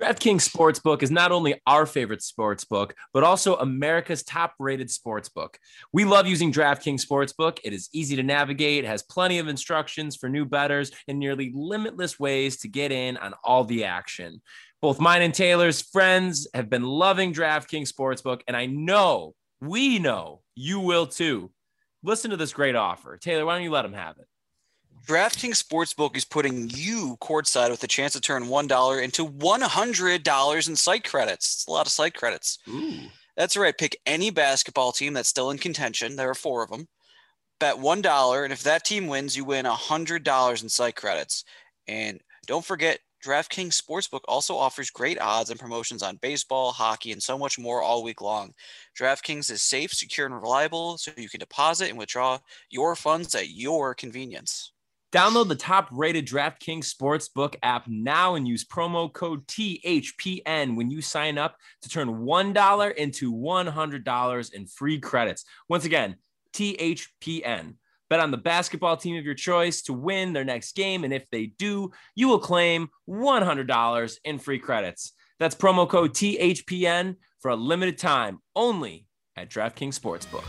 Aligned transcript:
DraftKings 0.00 0.46
Sportsbook 0.46 1.02
is 1.02 1.10
not 1.10 1.32
only 1.32 1.58
our 1.66 1.86
favorite 1.86 2.20
sportsbook, 2.20 2.92
but 3.14 3.24
also 3.24 3.56
America's 3.56 4.22
top 4.22 4.54
rated 4.58 4.88
sportsbook. 4.88 5.54
We 5.90 6.04
love 6.04 6.26
using 6.26 6.52
DraftKings 6.52 7.06
Sportsbook. 7.06 7.60
It 7.64 7.72
is 7.72 7.88
easy 7.94 8.14
to 8.16 8.22
navigate, 8.22 8.84
has 8.84 9.02
plenty 9.02 9.38
of 9.38 9.48
instructions 9.48 10.14
for 10.14 10.28
new 10.28 10.44
bettors, 10.44 10.90
and 11.08 11.18
nearly 11.18 11.50
limitless 11.54 12.20
ways 12.20 12.58
to 12.58 12.68
get 12.68 12.92
in 12.92 13.16
on 13.16 13.32
all 13.42 13.64
the 13.64 13.84
action. 13.84 14.42
Both 14.82 15.00
mine 15.00 15.22
and 15.22 15.32
Taylor's 15.32 15.80
friends 15.80 16.46
have 16.52 16.68
been 16.68 16.82
loving 16.82 17.32
DraftKings 17.32 17.90
Sportsbook, 17.90 18.42
and 18.46 18.54
I 18.54 18.66
know, 18.66 19.34
we 19.62 19.98
know 19.98 20.42
you 20.54 20.80
will 20.80 21.06
too. 21.06 21.50
Listen 22.02 22.32
to 22.32 22.36
this 22.36 22.52
great 22.52 22.76
offer. 22.76 23.16
Taylor, 23.16 23.46
why 23.46 23.54
don't 23.54 23.64
you 23.64 23.70
let 23.70 23.82
them 23.82 23.94
have 23.94 24.18
it? 24.18 24.26
DraftKings 25.06 25.62
Sportsbook 25.62 26.16
is 26.16 26.24
putting 26.24 26.68
you 26.70 27.16
courtside 27.20 27.70
with 27.70 27.84
a 27.84 27.86
chance 27.86 28.14
to 28.14 28.20
turn 28.20 28.46
$1 28.46 29.04
into 29.04 29.24
$100 29.24 30.68
in 30.68 30.76
site 30.76 31.04
credits. 31.04 31.54
It's 31.54 31.66
a 31.68 31.70
lot 31.70 31.86
of 31.86 31.92
site 31.92 32.14
credits. 32.14 32.58
Ooh. 32.68 33.02
That's 33.36 33.56
right. 33.56 33.78
Pick 33.78 33.96
any 34.04 34.30
basketball 34.30 34.90
team 34.90 35.12
that's 35.12 35.28
still 35.28 35.50
in 35.52 35.58
contention. 35.58 36.16
There 36.16 36.28
are 36.28 36.34
four 36.34 36.64
of 36.64 36.70
them. 36.70 36.88
Bet 37.60 37.76
$1, 37.76 38.44
and 38.44 38.52
if 38.52 38.64
that 38.64 38.84
team 38.84 39.06
wins, 39.06 39.36
you 39.36 39.44
win 39.44 39.64
$100 39.64 40.62
in 40.62 40.68
site 40.68 40.96
credits. 40.96 41.44
And 41.86 42.20
don't 42.48 42.64
forget, 42.64 42.98
DraftKings 43.24 43.80
Sportsbook 43.80 44.22
also 44.26 44.56
offers 44.56 44.90
great 44.90 45.20
odds 45.20 45.50
and 45.50 45.60
promotions 45.60 46.02
on 46.02 46.18
baseball, 46.20 46.72
hockey, 46.72 47.12
and 47.12 47.22
so 47.22 47.38
much 47.38 47.60
more 47.60 47.80
all 47.80 48.02
week 48.02 48.20
long. 48.20 48.54
DraftKings 48.98 49.52
is 49.52 49.62
safe, 49.62 49.92
secure, 49.92 50.26
and 50.26 50.34
reliable, 50.34 50.98
so 50.98 51.12
you 51.16 51.28
can 51.28 51.38
deposit 51.40 51.90
and 51.90 51.98
withdraw 51.98 52.38
your 52.70 52.96
funds 52.96 53.36
at 53.36 53.50
your 53.50 53.94
convenience. 53.94 54.72
Download 55.12 55.46
the 55.46 55.54
top 55.54 55.88
rated 55.92 56.26
DraftKings 56.26 56.92
Sportsbook 56.92 57.54
app 57.62 57.86
now 57.86 58.34
and 58.34 58.46
use 58.46 58.64
promo 58.64 59.12
code 59.12 59.46
THPN 59.46 60.76
when 60.76 60.90
you 60.90 61.00
sign 61.00 61.38
up 61.38 61.56
to 61.82 61.88
turn 61.88 62.08
$1 62.08 62.94
into 62.96 63.32
$100 63.32 64.52
in 64.52 64.66
free 64.66 64.98
credits. 64.98 65.44
Once 65.68 65.84
again, 65.84 66.16
THPN. 66.52 67.74
Bet 68.08 68.20
on 68.20 68.30
the 68.30 68.36
basketball 68.36 68.96
team 68.96 69.16
of 69.16 69.24
your 69.24 69.34
choice 69.34 69.82
to 69.82 69.92
win 69.92 70.32
their 70.32 70.44
next 70.44 70.76
game. 70.76 71.04
And 71.04 71.12
if 71.12 71.28
they 71.30 71.46
do, 71.46 71.90
you 72.14 72.28
will 72.28 72.38
claim 72.38 72.88
$100 73.08 74.18
in 74.24 74.38
free 74.38 74.58
credits. 74.58 75.12
That's 75.38 75.54
promo 75.54 75.88
code 75.88 76.14
THPN 76.14 77.16
for 77.40 77.50
a 77.50 77.56
limited 77.56 77.98
time 77.98 78.38
only 78.54 79.06
at 79.36 79.50
DraftKings 79.50 79.98
Sportsbook. 79.98 80.44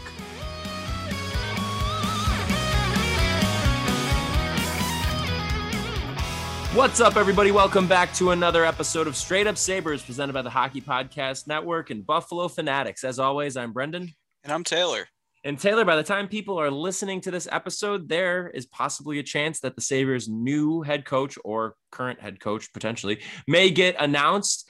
What's 6.77 7.01
up, 7.01 7.17
everybody? 7.17 7.49
Welcome 7.49 7.87
back 7.87 8.13
to 8.13 8.29
another 8.29 8.63
episode 8.63 9.07
of 9.07 9.15
Straight 9.15 9.47
Up 9.47 9.57
Sabres 9.57 10.03
presented 10.03 10.33
by 10.33 10.43
the 10.43 10.51
Hockey 10.51 10.79
Podcast 10.79 11.47
Network 11.47 11.89
and 11.89 12.05
Buffalo 12.05 12.47
Fanatics. 12.47 13.03
As 13.03 13.17
always, 13.17 13.57
I'm 13.57 13.73
Brendan. 13.73 14.13
And 14.43 14.53
I'm 14.53 14.63
Taylor. 14.63 15.07
And 15.43 15.59
Taylor, 15.59 15.85
by 15.85 15.95
the 15.95 16.03
time 16.03 16.27
people 16.27 16.59
are 16.59 16.69
listening 16.69 17.19
to 17.21 17.31
this 17.31 17.47
episode, 17.51 18.07
there 18.07 18.49
is 18.49 18.67
possibly 18.67 19.17
a 19.17 19.23
chance 19.23 19.59
that 19.61 19.75
the 19.75 19.81
Sabres' 19.81 20.29
new 20.29 20.83
head 20.83 21.03
coach 21.03 21.35
or 21.43 21.73
current 21.91 22.21
head 22.21 22.39
coach 22.39 22.71
potentially 22.71 23.21
may 23.47 23.71
get 23.71 23.95
announced 23.97 24.69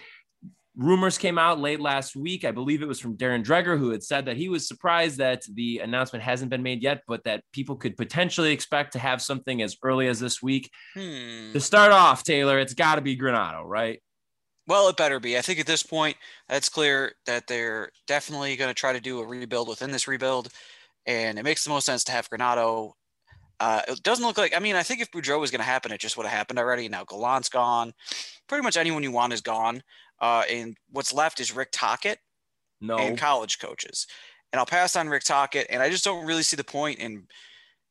rumors 0.77 1.17
came 1.17 1.39
out 1.39 1.59
late 1.59 1.81
last 1.81 2.15
week. 2.15 2.45
I 2.45 2.51
believe 2.51 2.81
it 2.81 2.87
was 2.87 2.99
from 2.99 3.17
Darren 3.17 3.43
Dreger, 3.43 3.77
who 3.77 3.89
had 3.89 4.03
said 4.03 4.25
that 4.25 4.37
he 4.37 4.47
was 4.47 4.67
surprised 4.67 5.17
that 5.17 5.43
the 5.51 5.79
announcement 5.79 6.23
hasn't 6.23 6.51
been 6.51 6.63
made 6.63 6.83
yet, 6.83 7.01
but 7.07 7.23
that 7.23 7.43
people 7.51 7.75
could 7.75 7.97
potentially 7.97 8.51
expect 8.51 8.93
to 8.93 8.99
have 8.99 9.21
something 9.21 9.61
as 9.61 9.75
early 9.83 10.07
as 10.07 10.19
this 10.19 10.41
week. 10.41 10.71
Hmm. 10.93 11.51
To 11.53 11.59
start 11.59 11.91
off, 11.91 12.23
Taylor, 12.23 12.59
it's 12.59 12.75
got 12.75 12.95
to 12.95 13.01
be 13.01 13.17
Granato, 13.17 13.63
right? 13.65 14.01
Well, 14.67 14.89
it 14.89 14.97
better 14.97 15.19
be. 15.19 15.37
I 15.37 15.41
think 15.41 15.59
at 15.59 15.65
this 15.65 15.81
point, 15.81 16.17
that's 16.47 16.69
clear 16.69 17.13
that 17.25 17.47
they're 17.47 17.89
definitely 18.05 18.55
going 18.57 18.69
to 18.69 18.73
try 18.73 18.93
to 18.93 18.99
do 18.99 19.19
a 19.19 19.25
rebuild 19.25 19.69
within 19.69 19.91
this 19.91 20.07
rebuild. 20.07 20.49
And 21.05 21.39
it 21.39 21.43
makes 21.43 21.63
the 21.63 21.69
most 21.69 21.85
sense 21.85 22.03
to 22.05 22.11
have 22.11 22.29
Granato. 22.29 22.91
Uh, 23.59 23.81
it 23.87 24.03
doesn't 24.03 24.25
look 24.25 24.37
like, 24.37 24.55
I 24.55 24.59
mean, 24.59 24.75
I 24.75 24.83
think 24.83 25.01
if 25.01 25.09
Boudreau 25.11 25.39
was 25.39 25.49
going 25.51 25.59
to 25.59 25.65
happen, 25.65 25.91
it 25.91 25.99
just 25.99 26.15
would 26.17 26.25
have 26.27 26.37
happened 26.37 26.59
already. 26.59 26.87
Now 26.87 27.03
Gallant's 27.03 27.49
gone. 27.49 27.93
Pretty 28.47 28.63
much 28.63 28.77
anyone 28.77 29.03
you 29.03 29.11
want 29.11 29.33
is 29.33 29.41
gone. 29.41 29.81
Uh, 30.19 30.43
and 30.49 30.77
what's 30.91 31.13
left 31.13 31.39
is 31.39 31.55
Rick 31.55 31.69
Tocchet 31.71 32.19
No. 32.81 32.97
and 32.97 33.17
college 33.17 33.59
coaches. 33.59 34.05
And 34.51 34.59
I'll 34.59 34.65
pass 34.65 34.95
on 34.95 35.09
Rick 35.09 35.23
Tocchet. 35.23 35.67
And 35.69 35.81
I 35.81 35.89
just 35.89 36.03
don't 36.03 36.25
really 36.25 36.43
see 36.43 36.55
the 36.55 36.63
point 36.63 36.99
in 36.99 37.27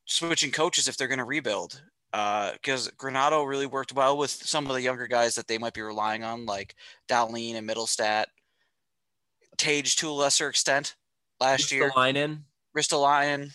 switching 0.04 0.52
coaches 0.52 0.88
if 0.88 0.96
they're 0.96 1.08
going 1.08 1.18
to 1.18 1.24
rebuild. 1.24 1.82
Because 2.12 2.88
Granato 2.96 3.46
really 3.46 3.66
worked 3.66 3.92
well 3.92 4.16
with 4.16 4.30
some 4.30 4.66
of 4.68 4.72
the 4.72 4.80
younger 4.80 5.06
guys 5.06 5.34
that 5.34 5.48
they 5.48 5.58
might 5.58 5.74
be 5.74 5.82
relying 5.82 6.22
on, 6.24 6.46
like 6.46 6.74
Dahlin 7.08 7.56
and 7.56 7.68
Mittelstadt, 7.68 8.26
Tage 9.58 9.96
to 9.96 10.08
a 10.08 10.12
lesser 10.12 10.48
extent 10.48 10.94
last 11.40 11.70
year, 11.72 11.90
Ristolainen? 12.74 13.50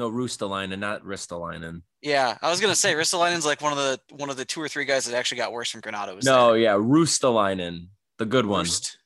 No, 0.00 0.10
Ruotsalainen, 0.10 0.78
not 0.78 1.02
Ristolainen. 1.04 1.82
Yeah, 2.00 2.38
I 2.40 2.48
was 2.48 2.58
gonna 2.58 2.74
say 2.74 2.94
Ristolainen's 2.94 3.44
like 3.44 3.60
one 3.60 3.72
of 3.72 3.78
the 3.78 4.00
one 4.16 4.30
of 4.30 4.38
the 4.38 4.46
two 4.46 4.60
or 4.62 4.66
three 4.66 4.86
guys 4.86 5.04
that 5.04 5.14
actually 5.14 5.36
got 5.36 5.52
worse 5.52 5.70
from 5.70 5.82
Granato. 5.82 6.16
was 6.16 6.24
No, 6.24 6.52
there. 6.52 6.56
yeah, 6.62 6.72
Ruotsalainen, 6.72 7.88
the 8.16 8.24
good 8.24 8.46
one. 8.46 8.60
Roost. 8.64 8.96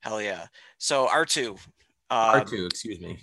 Hell 0.00 0.20
yeah. 0.20 0.48
So 0.76 1.08
R 1.08 1.24
two. 1.24 1.56
Um, 2.10 2.42
R2, 2.42 2.66
excuse 2.66 3.00
me. 3.00 3.18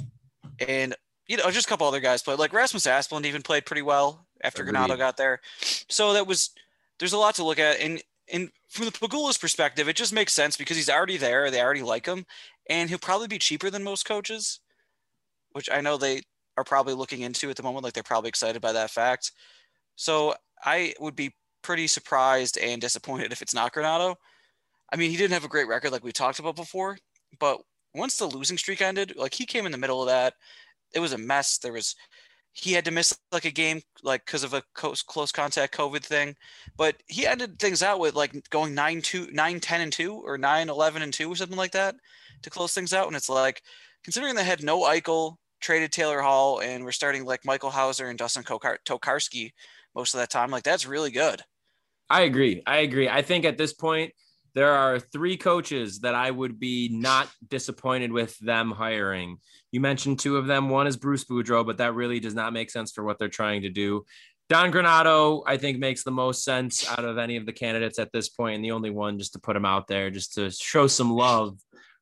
and 0.68 0.96
you 1.28 1.38
know 1.38 1.52
just 1.52 1.68
a 1.68 1.70
couple 1.70 1.86
other 1.86 2.00
guys 2.00 2.24
played 2.24 2.40
like 2.40 2.54
Rasmus 2.54 2.88
Asplund 2.88 3.26
even 3.26 3.44
played 3.44 3.68
pretty 3.68 3.84
well 3.84 4.26
after 4.44 4.64
Agreed. 4.64 4.76
Granato 4.76 4.98
got 4.98 5.16
there. 5.16 5.42
So 5.90 6.14
that 6.14 6.26
was 6.26 6.50
there's 6.98 7.14
a 7.14 7.18
lot 7.20 7.36
to 7.36 7.44
look 7.44 7.60
at 7.60 7.80
and 7.80 8.02
and 8.34 8.50
from 8.68 8.86
the 8.86 8.92
Pegula's 8.92 9.38
perspective, 9.38 9.88
it 9.88 9.96
just 9.96 10.12
makes 10.14 10.34
sense 10.34 10.58
because 10.58 10.76
he's 10.78 10.90
already 10.90 11.18
there. 11.18 11.52
They 11.52 11.62
already 11.62 11.84
like 11.84 12.08
him, 12.08 12.26
and 12.68 12.90
he'll 12.90 12.98
probably 12.98 13.28
be 13.28 13.38
cheaper 13.38 13.70
than 13.70 13.84
most 13.84 14.06
coaches, 14.06 14.60
which 15.52 15.70
I 15.72 15.82
know 15.82 15.98
they 15.98 16.22
are 16.60 16.64
probably 16.64 16.94
looking 16.94 17.22
into 17.22 17.50
at 17.50 17.56
the 17.56 17.64
moment. 17.64 17.84
Like 17.84 17.94
they're 17.94 18.04
probably 18.04 18.28
excited 18.28 18.62
by 18.62 18.74
that 18.74 18.92
fact. 18.92 19.32
So 19.96 20.36
I 20.64 20.94
would 21.00 21.16
be 21.16 21.34
pretty 21.62 21.88
surprised 21.88 22.58
and 22.58 22.82
disappointed 22.88 23.32
if 23.32 23.42
it's 23.42 23.54
not 23.54 23.74
Granato. 23.74 24.16
I 24.92 24.98
mean, 24.98 25.10
he 25.10 25.18
didn't 25.18 25.34
have 25.34 25.46
a 25.46 25.50
great 25.50 25.68
record 25.68 25.92
like 25.92 26.04
we 26.04 26.12
talked 26.12 26.40
about 26.40 26.56
before, 26.56 26.98
but 27.40 27.62
once 27.96 28.18
the 28.18 28.26
losing 28.26 28.58
streak 28.58 28.82
ended, 28.82 29.14
like 29.16 29.34
he 29.34 29.46
came 29.46 29.66
in 29.66 29.72
the 29.72 29.78
middle 29.78 30.02
of 30.02 30.08
that. 30.08 30.34
It 30.94 31.00
was 31.00 31.14
a 31.14 31.18
mess. 31.18 31.60
There 31.60 31.74
was 31.74 31.96
he 32.54 32.74
had 32.74 32.84
to 32.86 32.92
miss 32.92 33.18
like 33.32 33.46
a 33.46 33.52
game 33.52 33.80
like 34.04 34.26
because 34.26 34.44
of 34.44 34.54
a 34.54 34.64
close, 34.74 35.04
close 35.04 35.32
contact 35.32 35.78
COVID 35.78 36.04
thing, 36.04 36.36
but 36.76 36.96
he 37.08 37.28
ended 37.28 37.60
things 37.60 37.84
out 37.84 38.00
with 38.00 38.16
like 38.16 38.50
going 38.50 38.74
9 38.74 39.02
2 39.02 39.30
9 39.32 39.60
10 39.60 39.82
and 39.82 39.94
2 39.94 40.14
or 40.26 40.38
9 40.38 40.70
11 40.70 41.02
and 41.04 41.14
2 41.14 41.32
or 41.32 41.36
something 41.36 41.58
like 41.58 41.72
that 41.72 41.96
to 42.42 42.50
close 42.50 42.74
things 42.74 42.94
out 42.94 43.08
and 43.08 43.16
it's 43.16 43.30
like 43.30 43.62
considering 44.04 44.36
they 44.36 44.44
had 44.44 44.64
no 44.64 44.82
Eichel, 44.82 45.36
traded 45.60 45.92
Taylor 45.92 46.22
Hall 46.22 46.60
and 46.62 46.84
we're 46.84 46.92
starting 46.92 47.26
like 47.26 47.46
Michael 47.46 47.70
Houser 47.70 48.08
and 48.08 48.18
Dustin 48.18 48.44
Tokarski 48.44 49.52
most 49.96 50.14
of 50.14 50.20
that 50.20 50.30
time 50.30 50.52
like 50.52 50.64
that's 50.64 50.86
really 50.86 51.12
good. 51.12 51.42
I 52.10 52.22
agree. 52.22 52.64
I 52.66 52.78
agree. 52.80 53.08
I 53.08 53.22
think 53.22 53.46
at 53.46 53.58
this 53.58 53.74
point, 53.74 54.14
there 54.56 54.72
are 54.72 55.00
three 55.00 55.38
coaches 55.38 56.00
that 56.00 56.16
I 56.16 56.32
would 56.32 56.60
be 56.60 56.90
not 56.92 57.30
disappointed 57.48 58.12
with 58.12 58.38
them 58.40 58.72
hiring. 58.72 59.38
You 59.72 59.80
mentioned 59.80 60.20
two 60.20 60.38
of 60.38 60.48
them. 60.48 60.70
One 60.70 60.88
is 60.88 60.98
Bruce 60.98 61.24
Boudreau, 61.24 61.66
but 61.66 61.78
that 61.78 61.94
really 61.94 62.20
does 62.20 62.34
not 62.34 62.52
make 62.52 62.72
sense 62.72 62.92
for 62.92 63.04
what 63.04 63.20
they're 63.20 63.30
trying 63.30 63.62
to 63.62 63.70
do. 63.70 64.06
Don 64.50 64.72
Granato, 64.72 65.44
I 65.46 65.58
think, 65.58 65.78
makes 65.78 66.04
the 66.04 66.10
most 66.10 66.44
sense 66.44 66.90
out 66.90 67.06
of 67.06 67.20
any 67.20 67.36
of 67.36 67.46
the 67.46 67.54
candidates 67.54 68.00
at 68.00 68.12
this 68.12 68.30
point, 68.30 68.56
and 68.56 68.66
the 68.66 68.72
only 68.72 68.90
one 68.90 69.20
just 69.20 69.34
to 69.34 69.40
put 69.40 69.56
him 69.56 69.66
out 69.66 69.88
there, 69.88 70.10
just 70.10 70.34
to 70.34 70.50
show 70.50 70.88
some 70.88 71.12
love. 71.12 71.60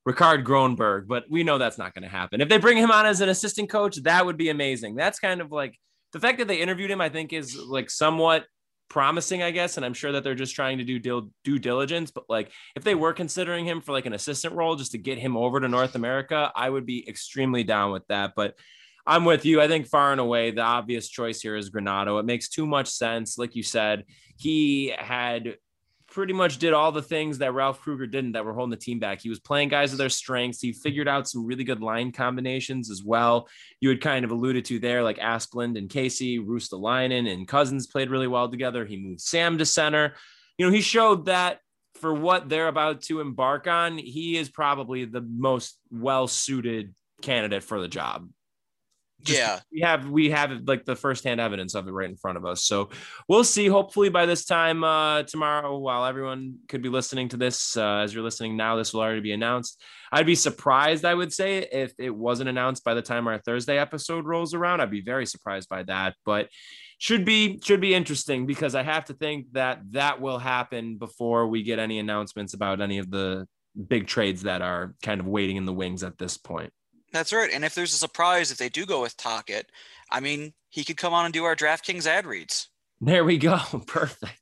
Rikard 0.07 0.45
Gronborg, 0.45 1.07
but 1.07 1.25
we 1.29 1.43
know 1.43 1.57
that's 1.57 1.77
not 1.77 1.93
going 1.93 2.03
to 2.03 2.09
happen. 2.09 2.39
If 2.39 2.47
they 2.47 2.57
bring 2.57 2.77
him 2.77 2.91
on 2.91 3.05
as 3.05 3.19
an 3.19 3.27
assistant 3.27 3.69
coach, 3.69 3.97
that 4.03 4.25
would 4.25 4.37
be 4.37 4.49
amazing. 4.49 4.95
That's 4.95 5.19
kind 5.19 5.41
of 5.41 5.51
like 5.51 5.77
the 6.13 6.19
fact 6.19 6.37
that 6.37 6.47
they 6.47 6.61
interviewed 6.61 6.91
him, 6.91 7.01
I 7.01 7.09
think, 7.09 7.33
is 7.33 7.57
like 7.57 7.89
somewhat 7.89 8.45
promising, 8.89 9.43
I 9.43 9.51
guess. 9.51 9.75
And 9.75 9.85
I'm 9.85 9.93
sure 9.93 10.13
that 10.13 10.23
they're 10.23 10.33
just 10.33 10.55
trying 10.55 10.77
to 10.77 10.85
do 10.85 11.29
due 11.43 11.59
diligence. 11.59 12.11
But 12.11 12.23
like, 12.29 12.51
if 12.77 12.85
they 12.85 12.95
were 12.95 13.11
considering 13.11 13.65
him 13.65 13.81
for 13.81 13.91
like 13.91 14.05
an 14.05 14.13
assistant 14.13 14.53
role 14.55 14.77
just 14.77 14.93
to 14.93 14.97
get 14.97 15.17
him 15.17 15.35
over 15.35 15.59
to 15.59 15.67
North 15.67 15.95
America, 15.95 16.53
I 16.55 16.69
would 16.69 16.85
be 16.85 17.07
extremely 17.09 17.65
down 17.65 17.91
with 17.91 18.07
that. 18.07 18.31
But 18.33 18.55
I'm 19.05 19.25
with 19.25 19.45
you. 19.45 19.61
I 19.61 19.67
think 19.67 19.87
far 19.87 20.13
and 20.13 20.21
away, 20.21 20.51
the 20.51 20.61
obvious 20.61 21.09
choice 21.09 21.41
here 21.41 21.57
is 21.57 21.69
Granato. 21.69 22.17
It 22.19 22.25
makes 22.25 22.47
too 22.47 22.65
much 22.65 22.87
sense. 22.87 23.37
Like 23.37 23.55
you 23.55 23.63
said, 23.63 24.05
he 24.37 24.93
had 24.97 25.57
pretty 26.09 26.33
much 26.33 26.57
did 26.57 26.73
all 26.73 26.91
the 26.91 27.01
things 27.01 27.37
that 27.39 27.53
Ralph 27.53 27.81
Krueger 27.81 28.07
didn't 28.07 28.31
that 28.33 28.45
were 28.45 28.53
holding 28.53 28.71
the 28.71 28.77
team 28.77 28.99
back. 28.99 29.21
He 29.21 29.29
was 29.29 29.39
playing 29.39 29.69
guys 29.69 29.91
with 29.91 29.99
their 29.99 30.09
strengths. 30.09 30.61
He 30.61 30.71
figured 30.71 31.07
out 31.07 31.27
some 31.27 31.45
really 31.45 31.63
good 31.63 31.81
line 31.81 32.11
combinations 32.11 32.89
as 32.89 33.03
well. 33.03 33.47
You 33.81 33.89
had 33.89 34.01
kind 34.01 34.23
of 34.23 34.31
alluded 34.31 34.65
to 34.65 34.79
there, 34.79 35.03
like 35.03 35.17
Asplund 35.17 35.77
and 35.77 35.89
Casey, 35.89 36.39
Ruotsalainen 36.39 37.31
and 37.31 37.47
Cozens 37.47 37.87
played 37.87 38.09
really 38.09 38.27
well 38.27 38.49
together. 38.49 38.85
He 38.85 38.97
moved 38.97 39.21
Sam 39.21 39.57
to 39.57 39.65
center. 39.65 40.15
You 40.57 40.65
know, 40.65 40.71
he 40.71 40.81
showed 40.81 41.25
that 41.25 41.59
for 41.95 42.13
what 42.13 42.47
they're 42.47 42.67
about 42.67 43.01
to 43.03 43.19
embark 43.19 43.67
on, 43.67 43.97
he 43.97 44.37
is 44.37 44.49
probably 44.49 45.05
the 45.05 45.21
most 45.21 45.77
well 45.91 46.27
suited 46.27 46.93
candidate 47.21 47.63
for 47.63 47.81
the 47.81 47.87
job. 47.87 48.29
Just 49.23 49.39
yeah. 49.39 49.59
we 49.71 49.81
have 49.81 50.09
we 50.09 50.29
have 50.29 50.51
like 50.67 50.85
the 50.85 50.95
firsthand 50.95 51.41
evidence 51.41 51.73
of 51.73 51.87
it 51.87 51.91
right 51.91 52.09
in 52.09 52.15
front 52.15 52.37
of 52.37 52.45
us. 52.45 52.63
So 52.63 52.89
we'll 53.27 53.43
see. 53.43 53.67
Hopefully 53.67 54.09
by 54.09 54.25
this 54.25 54.45
time 54.45 54.83
uh, 54.83 55.23
tomorrow, 55.23 55.77
while 55.77 56.05
everyone 56.05 56.57
could 56.67 56.83
be 56.83 56.89
listening 56.89 57.27
to 57.29 57.37
this, 57.37 57.75
uh, 57.75 57.97
as 57.97 58.13
you're 58.13 58.23
listening 58.23 58.55
now, 58.55 58.75
this 58.75 58.93
will 58.93 59.01
already 59.01 59.21
be 59.21 59.33
announced. 59.33 59.81
I'd 60.11 60.25
be 60.25 60.35
surprised, 60.35 61.03
I 61.03 61.13
would 61.13 61.33
say, 61.33 61.67
if 61.71 61.93
it 61.97 62.15
wasn't 62.15 62.49
announced 62.49 62.83
by 62.83 62.93
the 62.93 63.01
time 63.01 63.27
our 63.27 63.39
Thursday 63.39 63.77
episode 63.77 64.25
rolls 64.25 64.53
around. 64.53 64.81
I'd 64.81 64.91
be 64.91 65.01
very 65.01 65.25
surprised 65.25 65.67
by 65.67 65.83
that, 65.83 66.13
but 66.23 66.49
should 66.99 67.25
be 67.25 67.59
should 67.63 67.81
be 67.81 67.93
interesting 67.93 68.45
because 68.45 68.75
I 68.75 68.83
have 68.83 69.05
to 69.05 69.13
think 69.13 69.47
that 69.53 69.81
that 69.91 70.21
will 70.21 70.39
happen 70.39 70.97
before 70.97 71.47
we 71.47 71.63
get 71.63 71.79
any 71.79 71.99
announcements 71.99 72.53
about 72.53 72.81
any 72.81 72.97
of 72.97 73.09
the 73.11 73.47
big 73.87 74.07
trades 74.07 74.43
that 74.43 74.61
are 74.61 74.95
kind 75.03 75.21
of 75.21 75.27
waiting 75.27 75.57
in 75.57 75.65
the 75.65 75.73
wings 75.73 76.03
at 76.03 76.17
this 76.17 76.37
point. 76.37 76.71
That's 77.17 77.33
right. 77.33 77.49
And 77.51 77.65
if 77.65 77.73
there's 77.73 77.95
a 77.95 77.97
surprise, 77.97 78.51
if 78.51 78.59
they 78.59 78.69
do 78.69 78.85
go 78.85 79.01
with 79.01 79.17
Tocchet, 79.17 79.71
I 80.11 80.19
mean, 80.19 80.53
he 80.69 80.83
could 80.83 80.97
come 80.97 81.15
on 81.15 81.25
and 81.25 81.33
do 81.33 81.45
our 81.45 81.55
DraftKings 81.55 82.05
ad 82.05 82.27
reads. 82.27 82.69
There 83.01 83.25
we 83.25 83.39
go. 83.39 83.57
Perfect. 83.87 84.39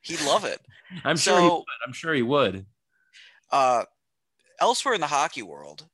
He'd 0.00 0.20
love 0.22 0.44
it. 0.44 0.60
I'm 1.04 1.16
sure 1.16 1.40
he 1.40 1.48
would. 1.48 1.64
I'm 1.86 1.92
sure 1.92 2.12
he 2.12 2.22
would. 2.22 2.66
Uh, 3.52 3.84
elsewhere 4.58 4.94
in 4.94 5.00
the 5.00 5.06
hockey 5.06 5.42
world, 5.42 5.86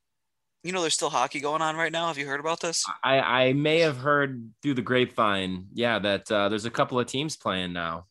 you 0.62 0.72
know, 0.72 0.80
there's 0.80 0.94
still 0.94 1.10
hockey 1.10 1.40
going 1.40 1.60
on 1.60 1.76
right 1.76 1.92
now. 1.92 2.06
Have 2.06 2.16
you 2.16 2.26
heard 2.26 2.40
about 2.40 2.60
this? 2.60 2.82
I, 3.04 3.20
I 3.20 3.52
may 3.52 3.80
have 3.80 3.98
heard 3.98 4.50
through 4.62 4.74
the 4.74 4.82
grapevine, 4.82 5.66
yeah, 5.74 5.98
that 5.98 6.32
uh, 6.32 6.48
there's 6.48 6.64
a 6.64 6.70
couple 6.70 6.98
of 6.98 7.06
teams 7.06 7.36
playing 7.36 7.74
now. 7.74 8.06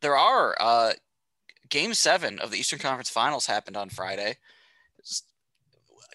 There 0.00 0.16
are. 0.16 0.56
Uh, 0.60 0.92
game 1.70 1.92
seven 1.92 2.38
of 2.38 2.52
the 2.52 2.58
Eastern 2.58 2.78
Conference 2.78 3.10
Finals 3.10 3.46
happened 3.46 3.76
on 3.76 3.88
Friday. 3.88 4.36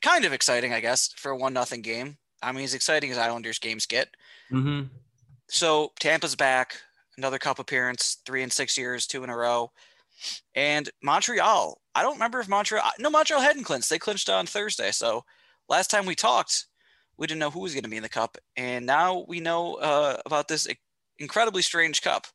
Kind 0.03 0.25
of 0.25 0.33
exciting, 0.33 0.73
I 0.73 0.81
guess, 0.81 1.13
for 1.15 1.31
a 1.31 1.37
one 1.37 1.53
nothing 1.53 1.81
game. 1.81 2.17
I 2.43 2.51
mean, 2.51 2.65
as 2.65 2.73
exciting 2.73 3.09
as 3.09 3.17
Islanders 3.17 3.57
games 3.57 3.85
get. 3.85 4.09
Mm-hmm. 4.51 4.87
So 5.47 5.91
Tampa's 5.99 6.35
back, 6.35 6.75
another 7.17 7.39
cup 7.39 7.57
appearance, 7.57 8.17
three 8.25 8.43
in 8.43 8.49
six 8.49 8.77
years, 8.77 9.07
two 9.07 9.23
in 9.23 9.29
a 9.29 9.37
row. 9.37 9.71
And 10.55 10.89
Montreal, 11.01 11.79
I 11.95 12.01
don't 12.01 12.13
remember 12.13 12.39
if 12.39 12.49
Montreal, 12.49 12.83
no, 12.99 13.09
Montreal 13.09 13.41
hadn't 13.41 13.63
clinched. 13.63 13.89
They 13.89 13.97
clinched 13.97 14.29
on 14.29 14.45
Thursday. 14.45 14.91
So 14.91 15.23
last 15.69 15.89
time 15.89 16.05
we 16.05 16.15
talked, 16.15 16.65
we 17.17 17.27
didn't 17.27 17.39
know 17.39 17.51
who 17.51 17.61
was 17.61 17.73
going 17.73 17.83
to 17.83 17.89
be 17.89 17.97
in 17.97 18.03
the 18.03 18.09
cup. 18.09 18.37
And 18.57 18.85
now 18.85 19.25
we 19.27 19.39
know 19.39 19.75
uh, 19.75 20.17
about 20.25 20.47
this 20.47 20.67
incredibly 21.17 21.61
strange 21.61 22.01
cup. 22.01 22.27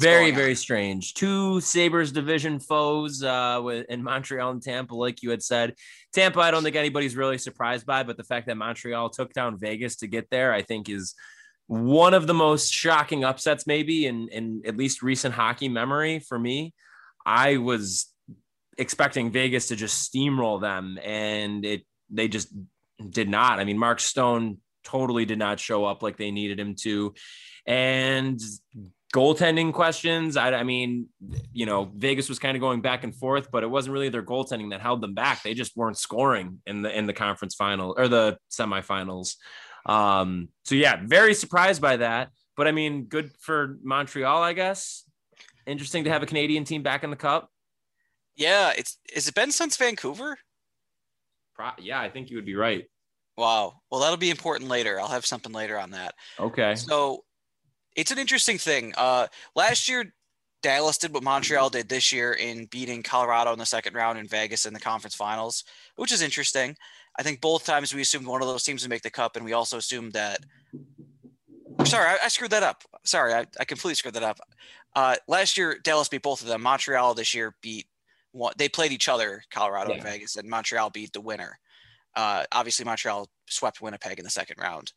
Very, 0.00 0.30
very 0.30 0.54
strange. 0.54 1.14
Two 1.14 1.60
Sabres 1.60 2.12
division 2.12 2.58
foes 2.60 3.22
uh, 3.22 3.60
with, 3.62 3.86
in 3.88 4.02
Montreal 4.02 4.50
and 4.50 4.62
Tampa, 4.62 4.94
like 4.94 5.22
you 5.22 5.30
had 5.30 5.42
said. 5.42 5.74
Tampa, 6.12 6.40
I 6.40 6.50
don't 6.50 6.62
think 6.62 6.76
anybody's 6.76 7.16
really 7.16 7.38
surprised 7.38 7.86
by, 7.86 8.02
but 8.02 8.16
the 8.16 8.24
fact 8.24 8.46
that 8.46 8.56
Montreal 8.56 9.10
took 9.10 9.32
down 9.32 9.58
Vegas 9.58 9.96
to 9.96 10.06
get 10.06 10.28
there, 10.30 10.52
I 10.52 10.62
think 10.62 10.88
is 10.88 11.14
one 11.66 12.14
of 12.14 12.26
the 12.26 12.34
most 12.34 12.72
shocking 12.72 13.24
upsets, 13.24 13.66
maybe 13.66 14.06
in, 14.06 14.28
in 14.28 14.62
at 14.66 14.76
least 14.76 15.02
recent 15.02 15.34
hockey 15.34 15.68
memory 15.68 16.20
for 16.20 16.38
me. 16.38 16.74
I 17.24 17.56
was 17.56 18.06
expecting 18.78 19.30
Vegas 19.30 19.68
to 19.68 19.76
just 19.76 20.12
steamroll 20.12 20.60
them, 20.60 20.98
and 21.02 21.64
it 21.64 21.82
they 22.08 22.28
just 22.28 22.54
did 23.10 23.28
not. 23.28 23.58
I 23.58 23.64
mean, 23.64 23.78
Mark 23.78 24.00
Stone 24.00 24.58
totally 24.84 25.24
did 25.24 25.38
not 25.38 25.58
show 25.60 25.84
up 25.84 26.02
like 26.02 26.16
they 26.16 26.30
needed 26.30 26.60
him 26.60 26.76
to. 26.76 27.14
And 27.66 28.40
goaltending 29.16 29.72
questions. 29.72 30.36
I, 30.36 30.52
I, 30.52 30.62
mean, 30.62 31.08
you 31.54 31.64
know, 31.64 31.90
Vegas 31.96 32.28
was 32.28 32.38
kind 32.38 32.54
of 32.54 32.60
going 32.60 32.82
back 32.82 33.02
and 33.02 33.14
forth, 33.14 33.50
but 33.50 33.62
it 33.62 33.66
wasn't 33.66 33.94
really 33.94 34.10
their 34.10 34.22
goaltending 34.22 34.70
that 34.70 34.82
held 34.82 35.00
them 35.00 35.14
back. 35.14 35.42
They 35.42 35.54
just 35.54 35.74
weren't 35.74 35.96
scoring 35.96 36.60
in 36.66 36.82
the 36.82 36.96
in 36.96 37.06
the 37.06 37.14
conference 37.14 37.54
final 37.54 37.94
or 37.96 38.08
the 38.08 38.36
semifinals. 38.50 39.36
Um, 39.86 40.50
so 40.66 40.74
yeah, 40.74 41.00
very 41.02 41.32
surprised 41.32 41.80
by 41.80 41.96
that. 41.96 42.28
But 42.58 42.68
I 42.68 42.72
mean, 42.72 43.04
good 43.04 43.32
for 43.40 43.78
Montreal, 43.82 44.42
I 44.42 44.52
guess. 44.52 45.04
Interesting 45.66 46.04
to 46.04 46.10
have 46.10 46.22
a 46.22 46.26
Canadian 46.26 46.64
team 46.64 46.82
back 46.82 47.02
in 47.02 47.08
the 47.08 47.16
cup. 47.16 47.50
Yeah, 48.36 48.72
it's 48.76 48.98
has 49.14 49.28
it 49.28 49.34
been 49.34 49.50
since 49.50 49.78
Vancouver? 49.78 50.36
Pro- 51.54 51.70
yeah, 51.78 52.00
I 52.00 52.10
think 52.10 52.28
you 52.28 52.36
would 52.36 52.44
be 52.44 52.54
right. 52.54 52.84
Wow. 53.38 53.80
Well, 53.90 54.02
that'll 54.02 54.18
be 54.18 54.30
important 54.30 54.68
later. 54.68 55.00
I'll 55.00 55.08
have 55.08 55.24
something 55.24 55.52
later 55.52 55.78
on 55.78 55.90
that. 55.92 56.14
Okay. 56.38 56.74
So 56.74 57.24
it's 57.96 58.10
an 58.10 58.18
interesting 58.18 58.58
thing. 58.58 58.92
Uh, 58.96 59.26
last 59.56 59.88
year, 59.88 60.12
Dallas 60.62 60.98
did 60.98 61.12
what 61.12 61.22
Montreal 61.22 61.70
did 61.70 61.88
this 61.88 62.12
year 62.12 62.32
in 62.32 62.66
beating 62.66 63.02
Colorado 63.02 63.52
in 63.52 63.58
the 63.58 63.66
second 63.66 63.94
round 63.94 64.18
and 64.18 64.28
Vegas 64.28 64.66
in 64.66 64.74
the 64.74 64.80
conference 64.80 65.14
finals, 65.14 65.64
which 65.96 66.12
is 66.12 66.22
interesting. 66.22 66.76
I 67.18 67.22
think 67.22 67.40
both 67.40 67.64
times 67.64 67.94
we 67.94 68.02
assumed 68.02 68.26
one 68.26 68.42
of 68.42 68.48
those 68.48 68.62
teams 68.62 68.82
would 68.82 68.90
make 68.90 69.02
the 69.02 69.10
cup, 69.10 69.36
and 69.36 69.44
we 69.44 69.54
also 69.54 69.78
assumed 69.78 70.12
that. 70.12 70.40
Sorry, 71.84 72.06
I, 72.06 72.18
I 72.24 72.28
screwed 72.28 72.50
that 72.50 72.62
up. 72.62 72.82
Sorry, 73.04 73.32
I, 73.32 73.46
I 73.58 73.64
completely 73.64 73.94
screwed 73.94 74.14
that 74.14 74.22
up. 74.22 74.38
Uh, 74.94 75.16
last 75.28 75.56
year, 75.56 75.78
Dallas 75.82 76.08
beat 76.08 76.22
both 76.22 76.42
of 76.42 76.48
them. 76.48 76.62
Montreal 76.62 77.14
this 77.14 77.34
year 77.34 77.54
beat 77.62 77.86
one. 78.32 78.52
They 78.58 78.68
played 78.68 78.92
each 78.92 79.08
other, 79.08 79.42
Colorado 79.50 79.92
and 79.92 80.02
Vegas, 80.02 80.36
and 80.36 80.48
Montreal 80.48 80.90
beat 80.90 81.12
the 81.12 81.20
winner. 81.20 81.58
Uh, 82.14 82.44
obviously, 82.52 82.84
Montreal 82.84 83.28
swept 83.46 83.80
Winnipeg 83.80 84.18
in 84.18 84.24
the 84.24 84.30
second 84.30 84.56
round. 84.58 84.92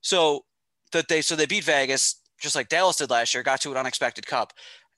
So 0.00 0.44
that 0.92 1.08
they 1.08 1.22
so 1.22 1.34
they 1.34 1.46
beat 1.46 1.64
Vegas 1.64 2.16
just 2.38 2.54
like 2.54 2.68
Dallas 2.68 2.96
did 2.96 3.10
last 3.10 3.34
year. 3.34 3.42
Got 3.42 3.60
to 3.62 3.70
an 3.70 3.76
unexpected 3.76 4.26
cup. 4.26 4.52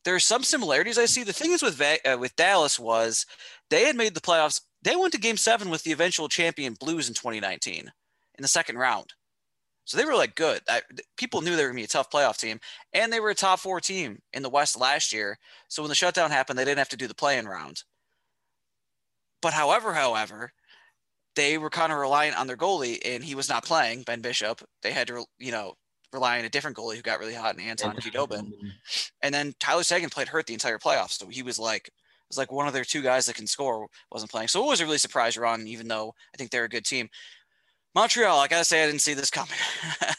There 0.05 0.15
are 0.15 0.21
some 0.21 0.43
similarities 0.43 0.99
I 0.99 1.07
see. 1.07 1.25
The 1.25 1.33
thing 1.33 1.53
is 1.53 1.63
with 1.63 1.81
uh, 1.81 2.17
with 2.19 2.37
Dallas 2.37 2.79
was 2.79 3.27
they 3.69 3.85
had 3.85 3.97
made 3.97 4.15
the 4.15 4.21
playoffs. 4.21 4.61
They 4.83 4.97
went 4.97 5.13
to 5.13 5.21
Game 5.21 5.37
Seven 5.37 5.69
with 5.69 5.83
the 5.83 5.93
eventual 5.93 6.29
champion 6.29 6.75
Blues 6.75 7.09
in 7.09 7.15
2019 7.15 7.81
in 7.81 8.43
the 8.43 8.49
second 8.49 8.79
round. 8.79 9.13
So 9.85 9.97
they 9.97 10.05
were 10.05 10.15
like 10.15 10.35
good. 10.37 10.61
I, 10.69 10.83
people 11.17 11.41
knew 11.41 11.57
they 11.57 11.63
were 11.63 11.71
gonna 11.71 11.81
be 11.81 11.85
a 11.85 11.89
tough 11.89 12.11
playoff 12.11 12.39
team, 12.39 12.61
and 12.93 13.13
they 13.13 13.21
were 13.21 13.31
a 13.31 13.35
top 13.35 13.59
four 13.59 13.81
team 13.81 14.21
in 14.33 14.43
the 14.43 14.49
West 14.49 14.79
last 14.79 15.13
year. 15.13 15.39
So 15.69 15.83
when 15.83 15.89
the 15.89 15.95
shutdown 15.95 16.31
happened, 16.31 16.59
they 16.59 16.65
didn't 16.65 16.79
have 16.79 16.89
to 16.91 16.97
do 16.97 17.09
the 17.09 17.15
play-in 17.15 17.49
round. 17.49 17.83
But 19.43 19.53
however, 19.53 19.95
however, 19.95 20.53
they 21.35 21.59
were 21.59 21.71
kind 21.71 21.93
of 21.93 21.99
reliant 21.99 22.39
on 22.39 22.47
their 22.47 22.57
goalie, 22.57 22.99
and 23.05 23.25
he 23.25 23.35
was 23.35 23.49
not 23.49 23.65
playing. 23.65 24.03
Ben 24.03 24.21
Bishop. 24.21 24.63
They 24.83 24.93
had 24.93 25.09
to, 25.09 25.25
you 25.39 25.53
know, 25.53 25.75
rely 26.12 26.39
on 26.39 26.45
a 26.45 26.49
different 26.49 26.77
goalie 26.77 26.97
who 26.97 27.03
got 27.03 27.21
really 27.21 27.35
hot 27.35 27.55
in 27.55 27.61
Anton 27.61 27.97
Khudobin. 27.97 28.53
And 29.23 29.35
then 29.35 29.55
Tyler 29.59 29.83
Seguin 29.83 30.11
played 30.11 30.29
hurt 30.29 30.47
the 30.47 30.55
entire 30.55 30.79
playoffs, 30.79 31.12
so 31.19 31.29
he 31.29 31.43
was 31.43 31.59
like 31.59 31.89
it 31.89 31.93
was 32.29 32.39
like 32.39 32.53
one 32.53 32.67
of 32.67 32.73
their 32.73 32.85
two 32.85 33.03
guys 33.03 33.27
that 33.27 33.37
can 33.37 33.47
score 33.47 33.89
wasn't 34.12 34.31
playing. 34.31 34.49
So 34.49 34.62
it 34.65 34.69
was 34.69 34.81
a 34.81 34.85
really 34.85 34.99
surprise 34.99 35.37
run, 35.37 35.67
even 35.67 35.89
though 35.89 36.15
I 36.35 36.37
think 36.37 36.51
they're 36.51 36.65
a 36.65 36.69
good 36.69 36.85
team. 36.85 37.09
Montreal, 37.95 38.39
I 38.39 38.49
gotta 38.49 38.65
say, 38.65 38.83
I 38.83 38.87
didn't 38.87 39.01
see 39.01 39.15
this 39.15 39.31
coming. 39.31 39.55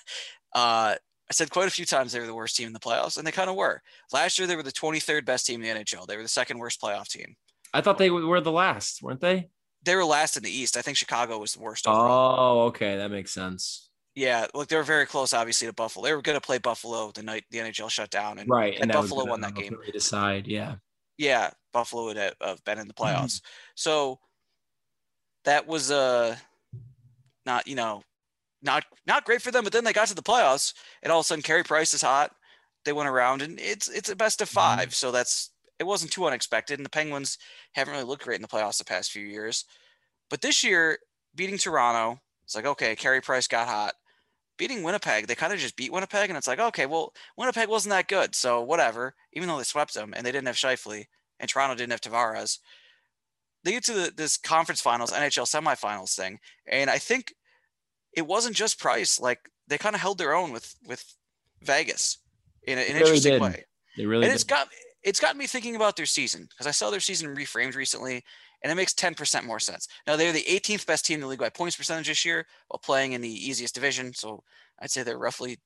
uh, 0.53 0.95
I 1.31 1.33
said 1.33 1.49
quite 1.49 1.69
a 1.69 1.71
few 1.71 1.85
times 1.85 2.11
they 2.11 2.19
were 2.19 2.25
the 2.25 2.35
worst 2.35 2.57
team 2.57 2.67
in 2.67 2.73
the 2.73 2.79
playoffs, 2.79 3.17
and 3.17 3.25
they 3.25 3.31
kind 3.31 3.49
of 3.49 3.55
were. 3.55 3.81
Last 4.11 4.37
year, 4.37 4.47
they 4.47 4.57
were 4.57 4.63
the 4.63 4.71
23rd 4.71 5.23
best 5.23 5.45
team 5.45 5.63
in 5.63 5.75
the 5.75 5.81
NHL. 5.81 6.05
They 6.05 6.17
were 6.17 6.23
the 6.23 6.27
second 6.27 6.57
worst 6.57 6.81
playoff 6.81 7.07
team. 7.07 7.37
I 7.73 7.79
thought 7.79 7.97
they 7.97 8.09
were 8.09 8.41
the 8.41 8.51
last, 8.51 9.01
weren't 9.01 9.21
they? 9.21 9.49
They 9.83 9.95
were 9.95 10.03
last 10.03 10.35
in 10.35 10.43
the 10.43 10.51
East. 10.51 10.75
I 10.75 10.81
think 10.81 10.97
Chicago 10.97 11.39
was 11.39 11.53
the 11.53 11.61
worst 11.61 11.87
overall. 11.87 12.35
Oh, 12.37 12.61
okay, 12.67 12.97
that 12.97 13.11
makes 13.11 13.31
sense. 13.31 13.90
Yeah, 14.15 14.47
look, 14.53 14.67
they 14.67 14.75
were 14.75 14.83
very 14.83 15.05
close, 15.05 15.33
obviously, 15.33 15.67
to 15.67 15.73
Buffalo. 15.73 16.05
They 16.05 16.13
were 16.13 16.21
going 16.21 16.37
to 16.37 16.45
play 16.45 16.57
Buffalo 16.57 17.11
the 17.11 17.23
night 17.23 17.45
the 17.49 17.59
NHL 17.59 17.89
shut 17.89 18.09
down, 18.09 18.39
and 18.39 18.49
Right, 18.49 18.73
and 18.75 18.81
and 18.81 18.91
Buffalo 18.91 19.25
won 19.25 19.41
that 19.41 19.55
game. 19.55 19.77
Decide, 19.91 20.47
yeah. 20.47 20.75
yeah, 21.17 21.51
Buffalo 21.73 22.05
would 22.05 22.17
have 22.17 22.63
been 22.65 22.79
in 22.79 22.87
the 22.87 22.93
Mm-hmm. 23.03 23.03
playoffs. 23.03 23.41
So 23.75 24.19
that 25.43 25.65
was 25.67 25.91
uh 25.91 26.37
not 27.45 27.67
you 27.67 27.75
know 27.75 28.03
not 28.61 28.85
not 29.07 29.25
great 29.25 29.41
for 29.41 29.51
them. 29.51 29.63
But 29.63 29.73
then 29.73 29.83
they 29.83 29.93
got 29.93 30.07
to 30.09 30.15
the 30.15 30.23
playoffs, 30.23 30.73
and 31.03 31.11
all 31.11 31.19
of 31.19 31.25
a 31.25 31.27
sudden, 31.27 31.43
Carey 31.43 31.63
Price 31.63 31.93
is 31.93 32.01
hot. 32.01 32.35
They 32.85 32.93
went 32.93 33.09
around, 33.09 33.41
and 33.41 33.59
it's 33.59 33.89
it's 33.89 34.09
a 34.09 34.15
best 34.15 34.41
of 34.41 34.49
Mm-hmm. 34.53 34.85
5 34.85 34.95
So 34.95 35.11
that's 35.11 35.51
it 35.79 35.85
wasn't 35.85 36.11
too 36.11 36.25
unexpected. 36.25 36.79
And 36.79 36.85
the 36.85 36.89
Penguins 36.91 37.37
haven't 37.73 37.93
really 37.93 38.05
looked 38.05 38.23
great 38.23 38.37
in 38.37 38.43
the 38.43 38.47
playoffs 38.47 38.77
the 38.79 38.85
past 38.85 39.11
few 39.11 39.25
years. 39.25 39.65
But 40.29 40.41
this 40.41 40.63
year, 40.63 40.99
beating 41.35 41.57
Toronto, 41.57 42.21
it's 42.45 42.55
like 42.55 42.65
okay, 42.65 42.95
Carey 42.95 43.21
Price 43.21 43.47
got 43.47 43.67
hot. 43.67 43.95
Beating 44.57 44.83
Winnipeg, 44.83 45.27
they 45.27 45.35
kind 45.35 45.53
of 45.53 45.59
just 45.59 45.75
beat 45.75 45.91
Winnipeg, 45.91 46.29
and 46.29 46.37
it's 46.37 46.47
like 46.47 46.59
okay, 46.59 46.85
well, 46.85 47.13
Winnipeg 47.37 47.67
wasn't 47.69 47.91
that 47.91 48.07
good, 48.07 48.35
so 48.35 48.61
whatever. 48.61 49.15
Even 49.33 49.47
though 49.49 49.57
they 49.57 49.63
swept 49.63 49.93
them, 49.93 50.13
and 50.15 50.25
they 50.25 50.31
didn't 50.31 50.47
have 50.47 50.55
Scheifele, 50.55 51.05
and 51.39 51.49
Toronto 51.49 51.75
didn't 51.75 51.91
have 51.91 52.01
Tavares. 52.01 52.59
They 53.63 53.71
get 53.71 53.83
to 53.85 53.93
the, 53.93 54.11
this 54.15 54.37
conference 54.37 54.81
finals, 54.81 55.11
NHL 55.11 55.45
semifinals 55.45 56.15
thing, 56.15 56.39
and 56.67 56.89
I 56.89 56.97
think 56.97 57.33
it 58.13 58.25
wasn't 58.27 58.55
just 58.55 58.79
Price. 58.79 59.19
Like 59.19 59.39
they 59.67 59.77
kind 59.77 59.95
of 59.95 60.01
held 60.01 60.17
their 60.17 60.33
own 60.33 60.51
with 60.51 60.75
with 60.85 61.03
Vegas 61.61 62.17
in 62.63 62.77
a- 62.77 62.81
an 62.81 62.87
really 62.87 62.99
interesting 62.99 63.31
did. 63.33 63.41
way, 63.41 63.65
They 63.97 64.05
really 64.05 64.25
and 64.25 64.33
it's 64.33 64.43
did. 64.43 64.49
got 64.49 64.67
it's 65.03 65.19
gotten 65.19 65.37
me 65.37 65.47
thinking 65.47 65.75
about 65.75 65.95
their 65.95 66.05
season 66.05 66.47
because 66.49 66.67
I 66.67 66.71
saw 66.71 66.89
their 66.91 66.99
season 66.99 67.35
reframed 67.35 67.75
recently, 67.75 68.23
and 68.63 68.71
it 68.71 68.75
makes 68.75 68.93
ten 68.93 69.13
percent 69.13 69.45
more 69.45 69.59
sense. 69.59 69.87
Now 70.07 70.15
they're 70.15 70.31
the 70.31 70.43
18th 70.43 70.85
best 70.85 71.05
team 71.05 71.15
in 71.15 71.21
the 71.21 71.27
league 71.27 71.39
by 71.39 71.49
points 71.49 71.75
percentage 71.75 72.07
this 72.07 72.25
year, 72.25 72.45
while 72.67 72.79
playing 72.79 73.13
in 73.13 73.21
the 73.21 73.29
easiest 73.29 73.75
division. 73.75 74.13
So 74.13 74.43
I'd 74.79 74.91
say 74.91 75.03
they're 75.03 75.17
roughly 75.17 75.59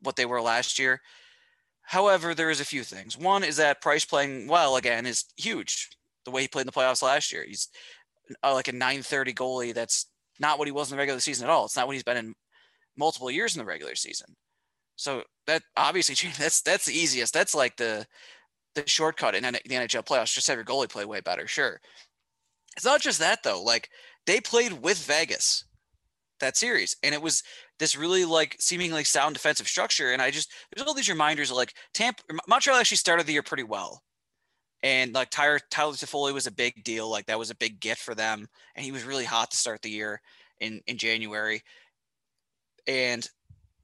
what 0.00 0.16
they 0.16 0.26
were 0.26 0.40
last 0.40 0.78
year. 0.78 1.00
However, 1.82 2.34
there 2.34 2.50
is 2.50 2.60
a 2.60 2.64
few 2.64 2.82
things. 2.82 3.16
One 3.16 3.44
is 3.44 3.56
that 3.56 3.82
Price 3.82 4.04
playing 4.04 4.48
well 4.48 4.76
again 4.76 5.06
is 5.06 5.24
huge. 5.36 5.90
The 6.24 6.30
way 6.30 6.42
he 6.42 6.48
played 6.48 6.62
in 6.62 6.66
the 6.66 6.72
playoffs 6.72 7.02
last 7.02 7.30
year, 7.30 7.44
he's 7.46 7.68
uh, 8.42 8.54
like 8.54 8.68
a 8.68 8.72
930 8.72 9.34
goalie. 9.34 9.74
That's 9.74 10.06
not 10.40 10.58
what 10.58 10.66
he 10.66 10.72
was 10.72 10.90
in 10.90 10.96
the 10.96 11.00
regular 11.00 11.20
season 11.20 11.46
at 11.46 11.50
all. 11.50 11.66
It's 11.66 11.76
not 11.76 11.86
what 11.86 11.92
he's 11.92 12.02
been 12.02 12.16
in 12.16 12.34
multiple 12.96 13.30
years 13.30 13.54
in 13.54 13.58
the 13.58 13.66
regular 13.66 13.94
season. 13.94 14.34
So 14.96 15.24
that 15.46 15.62
obviously 15.76 16.30
that's 16.38 16.62
that's 16.62 16.86
the 16.86 16.94
easiest. 16.94 17.34
That's 17.34 17.54
like 17.54 17.76
the 17.76 18.06
the 18.74 18.88
shortcut 18.88 19.34
in 19.34 19.44
the 19.44 19.52
NHL 19.52 20.06
playoffs. 20.06 20.34
Just 20.34 20.48
have 20.48 20.56
your 20.56 20.64
goalie 20.64 20.88
play 20.88 21.04
way 21.04 21.20
better. 21.20 21.46
Sure. 21.46 21.80
It's 22.76 22.84
not 22.84 23.00
just 23.00 23.18
that 23.20 23.42
though. 23.42 23.62
Like 23.62 23.88
they 24.26 24.40
played 24.40 24.72
with 24.72 24.98
Vegas 25.06 25.64
that 26.40 26.56
series, 26.56 26.96
and 27.02 27.14
it 27.14 27.22
was 27.22 27.42
this 27.78 27.96
really 27.96 28.24
like 28.24 28.56
seemingly 28.60 29.04
sound 29.04 29.34
defensive 29.34 29.68
structure. 29.68 30.12
And 30.12 30.20
I 30.20 30.30
just 30.30 30.52
there's 30.74 30.86
all 30.86 30.94
these 30.94 31.08
reminders 31.08 31.50
of 31.50 31.56
like 31.56 31.74
Tampa 31.92 32.22
Montreal 32.48 32.78
actually 32.78 32.96
started 32.96 33.26
the 33.26 33.32
year 33.32 33.42
pretty 33.42 33.62
well. 33.62 34.02
And 34.82 35.14
like 35.14 35.30
Tyler 35.30 35.60
Tyler 35.70 35.92
Toffoli 35.92 36.34
was 36.34 36.46
a 36.46 36.52
big 36.52 36.84
deal. 36.84 37.08
Like 37.08 37.26
that 37.26 37.38
was 37.38 37.50
a 37.50 37.56
big 37.56 37.80
gift 37.80 38.02
for 38.02 38.14
them. 38.14 38.46
And 38.74 38.84
he 38.84 38.92
was 38.92 39.04
really 39.04 39.24
hot 39.24 39.50
to 39.50 39.56
start 39.56 39.82
the 39.82 39.90
year 39.90 40.20
in, 40.60 40.80
in 40.86 40.98
January. 40.98 41.62
And 42.86 43.26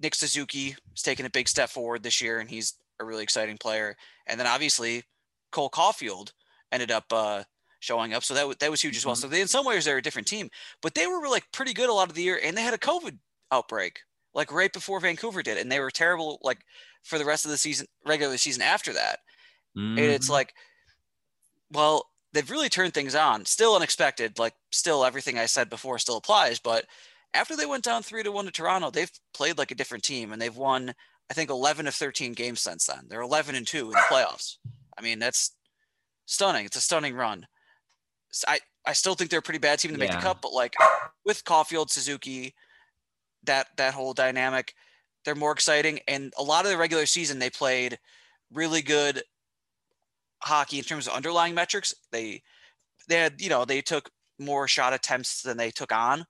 Nick 0.01 0.15
Suzuki 0.15 0.75
is 0.95 1.03
taking 1.03 1.27
a 1.27 1.31
big 1.31 1.49
step 1.49 1.71
forward 1.71 2.03
this 2.03 2.21
year, 2.21 2.39
and 2.39 2.49
he's 2.49 2.75
a 3.01 3.05
really 3.05 3.23
exciting 3.23 3.57
player. 3.59 3.97
And 4.27 4.39
then 4.39 4.47
obviously 4.47 5.05
Cole 5.53 5.71
Caufield 5.71 6.33
ended 6.73 6.91
up 6.91 7.05
uh, 7.13 7.43
showing 7.81 8.15
up, 8.15 8.23
so 8.23 8.35
that 8.35 8.59
that 8.61 8.71
was 8.71 8.81
huge 8.81 8.97
as 8.97 9.05
well. 9.05 9.15
Mm-hmm. 9.15 9.23
So 9.23 9.29
they, 9.29 9.41
in 9.41 9.49
some 9.49 9.67
ways, 9.67 9.85
they're 9.85 9.99
a 9.99 10.03
different 10.03 10.29
team, 10.29 10.49
but 10.81 10.95
they 10.95 11.07
were 11.07 11.29
like 11.29 11.51
pretty 11.53 11.73
good 11.73 11.91
a 11.91 11.93
lot 11.93 12.09
of 12.09 12.15
the 12.15 12.23
year, 12.23 12.41
and 12.43 12.57
they 12.57 12.63
had 12.63 12.75
a 12.75 12.79
COVID 12.79 13.19
outbreak 13.51 14.01
like 14.35 14.53
right 14.53 14.73
before 14.73 15.01
Vancouver 15.01 15.43
did, 15.43 15.59
and 15.59 15.71
they 15.71 15.81
were 15.81 15.91
terrible 15.91 16.39
like 16.43 16.61
for 17.03 17.19
the 17.19 17.25
rest 17.25 17.45
of 17.45 17.51
the 17.51 17.57
season, 17.57 17.87
regular 18.07 18.37
season 18.37 18.63
after 18.63 18.93
that. 18.93 19.19
Mm-hmm. 19.77 19.99
And 19.99 20.07
it's 20.07 20.27
mm-hmm. 20.27 20.35
like, 20.35 20.55
well, 21.73 22.07
they've 22.33 22.51
really 22.51 22.69
turned 22.69 22.95
things 22.95 23.15
on. 23.15 23.45
Still 23.45 23.75
unexpected, 23.75 24.39
like 24.39 24.55
still 24.71 25.05
everything 25.05 25.39
I 25.39 25.47
said 25.47 25.69
before 25.71 25.99
still 25.99 26.17
applies, 26.17 26.59
but 26.59 26.87
after 27.33 27.57
they 27.57 27.67
went 27.67 27.85
down 27.85 28.03
three 28.03 28.23
to 28.23 28.33
one 28.33 28.45
to 28.45 28.51
Toronto, 28.51 28.91
they've 28.91 29.11
played 29.35 29.59
like 29.59 29.71
a 29.71 29.77
different 29.77 30.05
team, 30.05 30.33
and 30.33 30.41
they've 30.41 30.57
won 30.57 30.95
I 31.31 31.35
think 31.35 31.49
11 31.49 31.87
of 31.87 31.95
13 31.95 32.33
games 32.33 32.61
since 32.61 32.87
then. 32.87 33.07
They're 33.09 33.21
11 33.21 33.55
and 33.55 33.67
two 33.67 33.85
in 33.85 33.91
the 33.91 34.05
playoffs. 34.11 34.57
I 34.99 35.03
mean, 35.03 35.21
that's 35.21 35.55
stunning. 36.27 36.67
It's 36.67 36.77
a 36.77 36.81
stunning 36.81 37.15
run. 37.15 37.47
I 38.47 38.61
I 38.87 38.93
still 38.93 39.15
think 39.15 39.31
they're 39.31 39.41
a 39.41 39.43
pretty 39.43 39.59
bad 39.59 39.79
team 39.79 39.93
to 39.93 39.99
make 39.99 40.11
yeah. 40.11 40.17
the 40.17 40.23
cup, 40.23 40.41
but 40.43 40.53
like 40.53 40.75
with 41.25 41.45
Caufield, 41.45 41.91
Suzuki, 41.91 42.55
that 43.45 43.69
that 43.77 43.95
whole 43.95 44.15
dynamic, 44.15 44.75
they're 45.25 45.35
more 45.35 45.53
exciting. 45.53 46.01
And 46.09 46.33
a 46.39 46.43
lot 46.43 46.65
of 46.65 46.71
the 46.71 46.79
regular 46.79 47.07
season, 47.07 47.39
they 47.39 47.51
played 47.51 47.99
really 48.53 48.83
good 48.83 49.23
hockey 50.43 50.79
in 50.79 50.85
terms 50.85 51.07
of 51.07 51.13
underlying 51.15 51.55
metrics. 51.55 51.95
They 52.13 52.43
they 53.09 53.17
had 53.17 53.41
you 53.41 53.49
know 53.49 53.65
they 53.65 53.81
took 53.81 54.11
more 54.39 54.67
shot 54.67 54.95
attempts 54.95 55.43
than 55.43 55.57
they 55.57 55.71
took 55.71 55.93
on, 55.93 56.25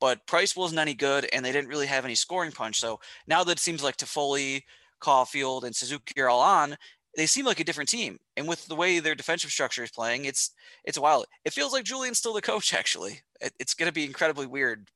but 0.00 0.26
Price 0.26 0.56
wasn't 0.56 0.80
any 0.80 0.94
good, 0.94 1.28
and 1.32 1.44
they 1.44 1.52
didn't 1.52 1.70
really 1.70 1.86
have 1.86 2.04
any 2.04 2.14
scoring 2.14 2.52
punch. 2.52 2.80
So 2.80 3.00
now 3.26 3.44
that 3.44 3.52
it 3.52 3.58
seems 3.60 3.82
like 3.82 3.96
Toffoli, 3.96 4.62
Caufield, 5.00 5.64
and 5.64 5.74
Suzuki 5.74 6.20
are 6.20 6.28
all 6.28 6.40
on, 6.40 6.76
they 7.16 7.26
seem 7.26 7.44
like 7.44 7.60
a 7.60 7.64
different 7.64 7.90
team. 7.90 8.18
And 8.36 8.48
with 8.48 8.66
the 8.66 8.74
way 8.74 8.98
their 8.98 9.14
defensive 9.14 9.50
structure 9.50 9.82
is 9.82 9.90
playing, 9.90 10.24
it's 10.24 10.50
it's 10.84 10.98
wild. 10.98 11.26
It 11.44 11.52
feels 11.52 11.72
like 11.72 11.84
Julien's 11.84 12.18
still 12.18 12.32
the 12.32 12.42
coach. 12.42 12.74
Actually, 12.82 13.20
it, 13.40 13.52
it's 13.58 13.74
going 13.74 13.88
to 13.88 13.92
be 13.92 14.04
incredibly 14.04 14.46
weird 14.46 14.88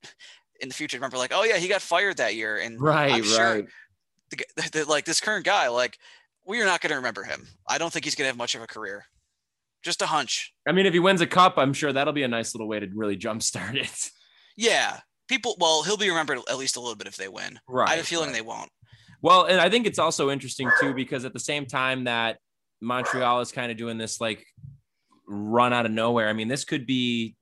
in 0.61 0.69
the 0.69 0.75
future. 0.75 0.97
Remember, 0.97 1.19
like, 1.19 1.33
oh 1.35 1.45
yeah, 1.45 1.57
he 1.57 1.69
got 1.69 1.83
fired 1.83 2.17
that 2.19 2.35
year, 2.35 2.57
and 2.59 2.81
right, 2.81 3.13
I'm 3.13 3.23
sure 3.23 3.55
right. 3.55 3.67
The, 4.31 4.45
the, 4.57 4.71
the, 4.73 4.85
like 4.85 5.05
this 5.05 5.21
current 5.21 5.45
guy, 5.45 5.69
like 5.69 5.99
we 6.47 6.61
are 6.61 6.67
not 6.67 6.81
going 6.81 6.91
to 6.91 6.97
remember 6.97 7.25
him. 7.25 7.47
I 7.69 7.79
don't 7.79 7.93
think 7.93 8.05
he's 8.05 8.15
going 8.15 8.25
to 8.25 8.29
have 8.29 8.37
much 8.37 8.55
of 8.55 8.63
a 8.63 8.67
career. 8.67 9.05
Just 9.83 10.03
a 10.03 10.07
hunch. 10.07 10.53
I 10.67 10.73
mean, 10.73 10.87
if 10.87 10.93
he 10.93 10.99
wins 10.99 11.21
a 11.21 11.27
cup, 11.27 11.59
I'm 11.59 11.73
sure 11.73 11.93
that'll 11.93 12.13
be 12.13 12.23
a 12.23 12.29
nice 12.29 12.55
little 12.55 12.67
way 12.67 12.81
to 12.81 12.89
really 12.95 13.17
jumpstart 13.17 13.77
it. 13.77 14.11
Yeah, 14.59 15.01
people. 15.29 15.55
Well, 15.61 15.83
he'll 15.83 15.99
be 15.99 16.09
remembered 16.09 16.39
at 16.49 16.57
least 16.57 16.79
a 16.79 16.81
little 16.81 16.97
bit 16.97 17.07
if 17.07 17.19
they 17.19 17.29
win. 17.29 17.61
Right. 17.69 17.91
I 17.91 17.97
have 17.97 18.01
a 18.01 18.07
feeling 18.07 18.29
right. 18.29 18.37
they 18.37 18.41
won't. 18.41 18.71
Well, 19.23 19.45
and 19.45 19.61
I 19.61 19.69
think 19.71 19.87
it's 19.87 19.99
also 19.99 20.31
interesting 20.31 20.71
too 20.81 20.95
because 20.95 21.25
at 21.25 21.33
the 21.33 21.41
same 21.41 21.67
time 21.67 22.05
that 22.05 22.39
Montreal 22.81 23.41
is 23.41 23.53
kind 23.53 23.71
of 23.71 23.79
doing 23.79 23.99
this 23.99 24.21
like 24.21 24.45
run 25.27 25.73
out 25.73 25.87
of 25.87 25.93
nowhere. 25.93 26.29
I 26.29 26.33
mean, 26.33 26.49
this 26.49 26.65
could 26.65 26.87
be 26.87 27.37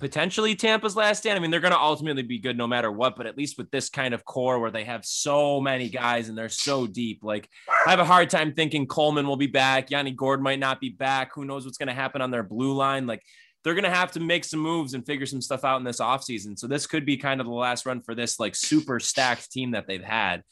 potentially 0.00 0.56
Tampa's 0.56 0.96
last 0.96 1.18
stand. 1.18 1.38
I 1.38 1.40
mean, 1.40 1.50
they're 1.50 1.60
going 1.60 1.72
to 1.72 1.78
ultimately 1.78 2.22
be 2.22 2.38
good 2.38 2.56
no 2.56 2.66
matter 2.66 2.90
what, 2.90 3.16
but 3.16 3.26
at 3.26 3.36
least 3.36 3.58
with 3.58 3.70
this 3.70 3.88
kind 3.88 4.14
of 4.14 4.24
core 4.24 4.58
where 4.58 4.70
they 4.70 4.84
have 4.84 5.04
so 5.04 5.60
many 5.60 5.88
guys 5.88 6.28
and 6.28 6.36
they're 6.36 6.48
so 6.48 6.86
deep, 6.86 7.20
like 7.22 7.48
I 7.86 7.90
have 7.90 8.00
a 8.00 8.04
hard 8.04 8.30
time 8.30 8.52
thinking 8.52 8.86
Coleman 8.86 9.26
will 9.26 9.36
be 9.36 9.46
back. 9.46 9.90
Yanni 9.90 10.12
Gourde 10.12 10.42
might 10.42 10.58
not 10.58 10.80
be 10.80 10.88
back. 10.88 11.32
Who 11.34 11.44
knows 11.44 11.64
what's 11.64 11.78
going 11.78 11.88
to 11.88 11.94
happen 11.94 12.22
on 12.22 12.30
their 12.30 12.42
blue 12.42 12.72
line? 12.72 13.06
Like 13.06 13.22
they're 13.62 13.74
going 13.74 13.84
to 13.84 13.90
have 13.90 14.12
to 14.12 14.20
make 14.20 14.44
some 14.44 14.60
moves 14.60 14.94
and 14.94 15.04
figure 15.04 15.26
some 15.26 15.42
stuff 15.42 15.64
out 15.64 15.76
in 15.76 15.84
this 15.84 16.00
offseason. 16.00 16.58
So 16.58 16.66
this 16.66 16.86
could 16.86 17.04
be 17.04 17.18
kind 17.18 17.40
of 17.40 17.46
the 17.46 17.52
last 17.52 17.84
run 17.84 18.00
for 18.00 18.14
this 18.14 18.40
like 18.40 18.56
super 18.56 18.98
stacked 19.00 19.52
team 19.52 19.72
that 19.72 19.86
they've 19.86 20.02
had. 20.02 20.42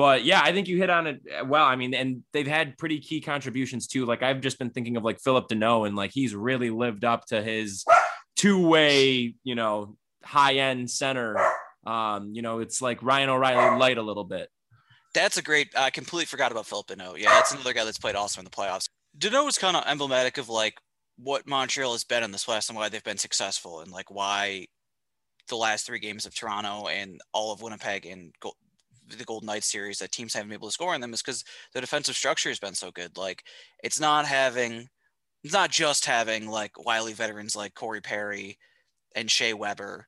But 0.00 0.24
yeah, 0.24 0.40
I 0.42 0.52
think 0.52 0.66
you 0.66 0.78
hit 0.78 0.88
on 0.88 1.06
it 1.06 1.20
uh, 1.30 1.44
well. 1.44 1.66
I 1.66 1.76
mean, 1.76 1.92
and 1.92 2.22
they've 2.32 2.46
had 2.46 2.78
pretty 2.78 3.00
key 3.00 3.20
contributions 3.20 3.86
too. 3.86 4.06
Like 4.06 4.22
I've 4.22 4.40
just 4.40 4.58
been 4.58 4.70
thinking 4.70 4.96
of 4.96 5.04
like 5.04 5.20
Phillip 5.20 5.46
Danault, 5.46 5.86
and 5.86 5.94
like 5.94 6.10
he's 6.10 6.34
really 6.34 6.70
lived 6.70 7.04
up 7.04 7.26
to 7.26 7.42
his 7.42 7.84
two-way, 8.34 9.34
you 9.44 9.54
know, 9.54 9.98
high-end 10.24 10.90
center. 10.90 11.36
Um, 11.84 12.30
you 12.32 12.40
know, 12.40 12.60
it's 12.60 12.80
like 12.80 13.02
Ryan 13.02 13.28
O'Reilly 13.28 13.78
light 13.78 13.98
a 13.98 14.02
little 14.02 14.24
bit. 14.24 14.48
That's 15.12 15.36
a 15.36 15.42
great. 15.42 15.68
I 15.76 15.90
completely 15.90 16.24
forgot 16.24 16.50
about 16.50 16.64
Phillip 16.64 16.86
Danault. 16.86 17.18
Yeah, 17.18 17.34
that's 17.34 17.52
another 17.52 17.74
guy 17.74 17.84
that's 17.84 17.98
played 17.98 18.16
awesome 18.16 18.40
in 18.40 18.44
the 18.46 18.50
playoffs. 18.50 18.86
Danault 19.18 19.44
was 19.44 19.58
kind 19.58 19.76
of 19.76 19.84
emblematic 19.86 20.38
of 20.38 20.48
like 20.48 20.78
what 21.18 21.46
Montreal 21.46 21.92
has 21.92 22.04
been 22.04 22.22
in 22.22 22.32
this 22.32 22.46
playoffs 22.46 22.70
and 22.70 22.78
why 22.78 22.88
they've 22.88 23.04
been 23.04 23.18
successful, 23.18 23.80
and 23.80 23.92
like 23.92 24.10
why 24.10 24.64
the 25.50 25.56
last 25.56 25.84
three 25.84 25.98
games 25.98 26.24
of 26.24 26.34
Toronto 26.34 26.88
and 26.88 27.20
all 27.34 27.52
of 27.52 27.60
Winnipeg 27.60 28.06
and 28.06 28.32
the 29.16 29.24
Golden 29.24 29.46
Knights 29.46 29.70
series 29.70 29.98
that 29.98 30.12
teams 30.12 30.34
haven't 30.34 30.48
been 30.48 30.56
able 30.56 30.68
to 30.68 30.72
score 30.72 30.94
on 30.94 31.00
them 31.00 31.12
is 31.12 31.22
because 31.22 31.44
the 31.74 31.80
defensive 31.80 32.16
structure 32.16 32.48
has 32.48 32.58
been 32.58 32.74
so 32.74 32.90
good. 32.90 33.16
Like 33.16 33.44
it's 33.82 34.00
not 34.00 34.26
having, 34.26 34.88
it's 35.44 35.52
not 35.54 35.70
just 35.70 36.06
having 36.06 36.48
like 36.48 36.72
wily 36.84 37.12
veterans 37.12 37.56
like 37.56 37.74
Corey 37.74 38.00
Perry 38.00 38.58
and 39.14 39.30
Shea 39.30 39.54
Weber 39.54 40.06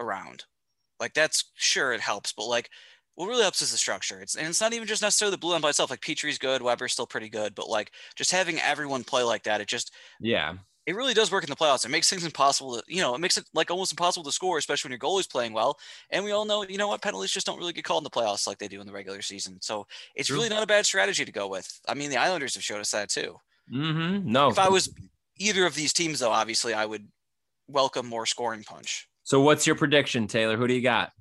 around. 0.00 0.44
Like 1.00 1.14
that's 1.14 1.50
sure 1.54 1.92
it 1.92 2.00
helps, 2.00 2.32
but 2.32 2.46
like 2.46 2.68
what 3.14 3.28
really 3.28 3.42
helps 3.42 3.62
is 3.62 3.72
the 3.72 3.78
structure. 3.78 4.20
It's 4.20 4.36
and 4.36 4.46
it's 4.46 4.60
not 4.60 4.72
even 4.72 4.86
just 4.86 5.02
necessarily 5.02 5.32
the 5.32 5.38
blue 5.38 5.52
line 5.52 5.60
by 5.60 5.70
itself. 5.70 5.90
Like 5.90 6.00
Petry's 6.00 6.38
good, 6.38 6.62
Weber's 6.62 6.92
still 6.92 7.06
pretty 7.06 7.28
good, 7.28 7.54
but 7.54 7.68
like 7.68 7.90
just 8.16 8.30
having 8.30 8.60
everyone 8.60 9.02
play 9.02 9.22
like 9.24 9.42
that, 9.44 9.60
it 9.60 9.66
just 9.68 9.92
yeah 10.20 10.54
it 10.88 10.96
really 10.96 11.12
does 11.12 11.30
work 11.30 11.44
in 11.44 11.50
the 11.50 11.54
playoffs. 11.54 11.84
It 11.84 11.90
makes 11.90 12.08
things 12.08 12.24
impossible 12.24 12.78
to, 12.78 12.82
you 12.88 13.02
know, 13.02 13.14
it 13.14 13.18
makes 13.18 13.36
it 13.36 13.44
like 13.52 13.70
almost 13.70 13.92
impossible 13.92 14.24
to 14.24 14.32
score, 14.32 14.56
especially 14.56 14.88
when 14.88 14.92
your 14.92 14.98
goalie's 14.98 15.26
playing 15.26 15.52
well. 15.52 15.78
And 16.08 16.24
we 16.24 16.30
all 16.30 16.46
know, 16.46 16.62
you 16.62 16.78
know 16.78 16.88
what, 16.88 17.02
penalties 17.02 17.30
just 17.30 17.44
don't 17.44 17.58
really 17.58 17.74
get 17.74 17.84
called 17.84 18.00
in 18.00 18.04
the 18.04 18.10
playoffs 18.10 18.46
like 18.46 18.56
they 18.56 18.68
do 18.68 18.80
in 18.80 18.86
the 18.86 18.92
regular 18.94 19.20
season. 19.20 19.58
So 19.60 19.86
it's 20.14 20.28
True. 20.28 20.38
really 20.38 20.48
not 20.48 20.62
a 20.62 20.66
bad 20.66 20.86
strategy 20.86 21.26
to 21.26 21.30
go 21.30 21.46
with. 21.46 21.78
I 21.86 21.92
mean, 21.92 22.08
the 22.08 22.16
Islanders 22.16 22.54
have 22.54 22.64
showed 22.64 22.80
us 22.80 22.90
that 22.92 23.10
too. 23.10 23.36
Mm-hmm. 23.70 24.32
No. 24.32 24.48
If 24.48 24.58
I 24.58 24.70
was 24.70 24.90
either 25.36 25.66
of 25.66 25.74
these 25.74 25.92
teams, 25.92 26.20
though, 26.20 26.30
obviously 26.30 26.72
I 26.72 26.86
would 26.86 27.06
welcome 27.66 28.06
more 28.06 28.24
scoring 28.24 28.64
punch. 28.64 29.10
So 29.24 29.42
what's 29.42 29.66
your 29.66 29.76
prediction, 29.76 30.26
Taylor? 30.26 30.56
Who 30.56 30.66
do 30.66 30.72
you 30.72 30.80
got? 30.80 31.12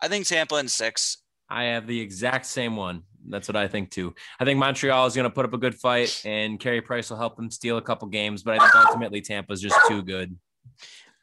I 0.00 0.06
think 0.06 0.24
Tampa 0.28 0.54
in 0.58 0.68
six. 0.68 1.18
I 1.48 1.64
have 1.64 1.88
the 1.88 2.00
exact 2.00 2.46
same 2.46 2.76
one. 2.76 3.02
That's 3.28 3.48
what 3.48 3.56
I 3.56 3.68
think 3.68 3.90
too. 3.90 4.14
I 4.38 4.44
think 4.44 4.58
Montreal 4.58 5.06
is 5.06 5.14
going 5.14 5.28
to 5.28 5.34
put 5.34 5.44
up 5.44 5.52
a 5.52 5.58
good 5.58 5.74
fight, 5.74 6.22
and 6.24 6.58
Carey 6.58 6.80
Price 6.80 7.10
will 7.10 7.18
help 7.18 7.36
them 7.36 7.50
steal 7.50 7.76
a 7.76 7.82
couple 7.82 8.08
games. 8.08 8.42
But 8.42 8.54
I 8.54 8.58
think 8.58 8.86
ultimately 8.86 9.20
Tampa 9.20 9.52
is 9.52 9.60
just 9.60 9.78
too 9.88 10.02
good. 10.02 10.36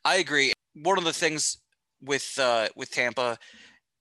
I 0.06 0.18
agree. 0.18 0.54
One 0.74 0.98
of 0.98 1.04
the 1.04 1.14
things 1.14 1.58
with 2.02 2.38
uh, 2.40 2.68
with 2.76 2.92
Tampa, 2.92 3.38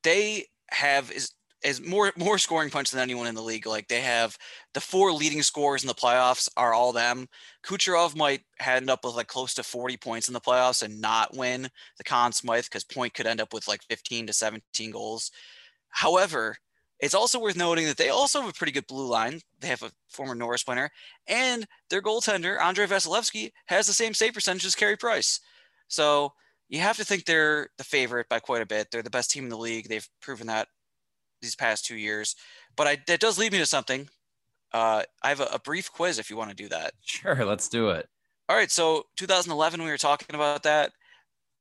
they 0.03 0.47
have 0.71 1.11
is 1.11 1.33
is 1.65 1.85
more 1.85 2.13
more 2.17 2.39
scoring 2.39 2.71
punch 2.71 2.91
than 2.91 3.01
anyone 3.01 3.27
in 3.27 3.35
the 3.35 3.43
league. 3.43 3.67
Like 3.67 3.89
they 3.89 4.01
have 4.01 4.37
the 4.75 4.81
four 4.81 5.13
leading 5.13 5.43
scorers 5.43 5.83
in 5.83 5.89
the 5.89 5.95
playoffs 5.95 6.49
are 6.57 6.73
all 6.73 6.93
them. 6.93 7.27
Kucherov 7.65 8.15
might 8.15 8.43
end 8.65 8.91
up 8.91 9.05
with 9.05 9.15
like 9.15 9.27
close 9.27 9.55
to 9.55 9.63
40 9.63 9.97
points 9.97 10.29
in 10.29 10.35
the 10.35 10.41
playoffs 10.41 10.83
and 10.83 11.01
not 11.01 11.37
win 11.37 11.69
the 11.99 12.05
Conn 12.05 12.33
Smythe 12.33 12.65
because 12.65 12.85
Point 12.85 13.15
could 13.15 13.27
end 13.27 13.41
up 13.41 13.53
with 13.53 13.67
like 13.67 13.83
15 13.89 14.29
to 14.29 14.33
17 14.33 14.91
goals. 14.91 15.31
However, 15.89 16.57
it's 16.99 17.15
also 17.15 17.39
worth 17.39 17.57
noting 17.57 17.87
that 17.87 17.99
they 17.99 18.09
also 18.09 18.41
have 18.41 18.51
a 18.51 18.55
pretty 18.55 18.73
good 18.73 18.87
blue 18.87 19.07
line. 19.07 19.41
They 19.61 19.69
have 19.69 19.83
a 19.83 19.93
former 20.09 20.35
Norris 20.35 20.67
winner, 20.67 20.91
and 21.29 21.67
their 21.91 22.03
goaltender, 22.03 22.61
Andrei 22.61 22.87
Vasilevskiy, 22.87 23.53
has 23.67 23.87
the 23.87 23.93
same 23.93 24.15
save 24.15 24.35
percentage 24.35 24.65
as 24.65 24.75
Carey 24.75 24.97
Price. 24.97 25.41
So 25.89 26.33
you 26.69 26.81
have 26.81 26.97
to 26.97 27.05
think 27.05 27.25
they're 27.25 27.69
the 27.79 27.85
favorite 27.85 28.29
by 28.29 28.41
quite 28.41 28.63
a 28.63 28.67
bit. 28.67 28.89
They're 28.91 29.03
the 29.03 29.11
best 29.11 29.31
team 29.31 29.45
in 29.45 29.51
the 29.51 29.59
league. 29.59 29.89
They've 29.89 30.09
proven 30.21 30.47
that 30.49 30.69
these 31.43 31.55
past 31.55 31.85
two 31.85 31.97
years. 31.97 32.35
But 32.77 32.87
I, 32.87 32.99
that 33.07 33.21
does 33.21 33.39
lead 33.39 33.53
me 33.53 33.59
to 33.59 33.67
something. 33.67 34.09
Uh, 34.73 35.03
I 35.23 35.29
have 35.29 35.41
a, 35.41 35.49
a 35.53 35.59
brief 35.59 35.93
quiz 35.93 36.19
if 36.19 36.29
you 36.31 36.37
want 36.37 36.51
to 36.51 36.57
do 36.57 36.69
that. 36.69 36.93
Sure, 37.05 37.45
let's 37.45 37.69
do 37.69 37.91
it. 37.91 38.09
All 38.49 38.57
right. 38.57 38.71
So 38.71 39.05
2011, 39.17 39.83
we 39.83 39.91
were 39.91 39.99
talking 39.99 40.35
about 40.35 40.63
that. 40.65 40.93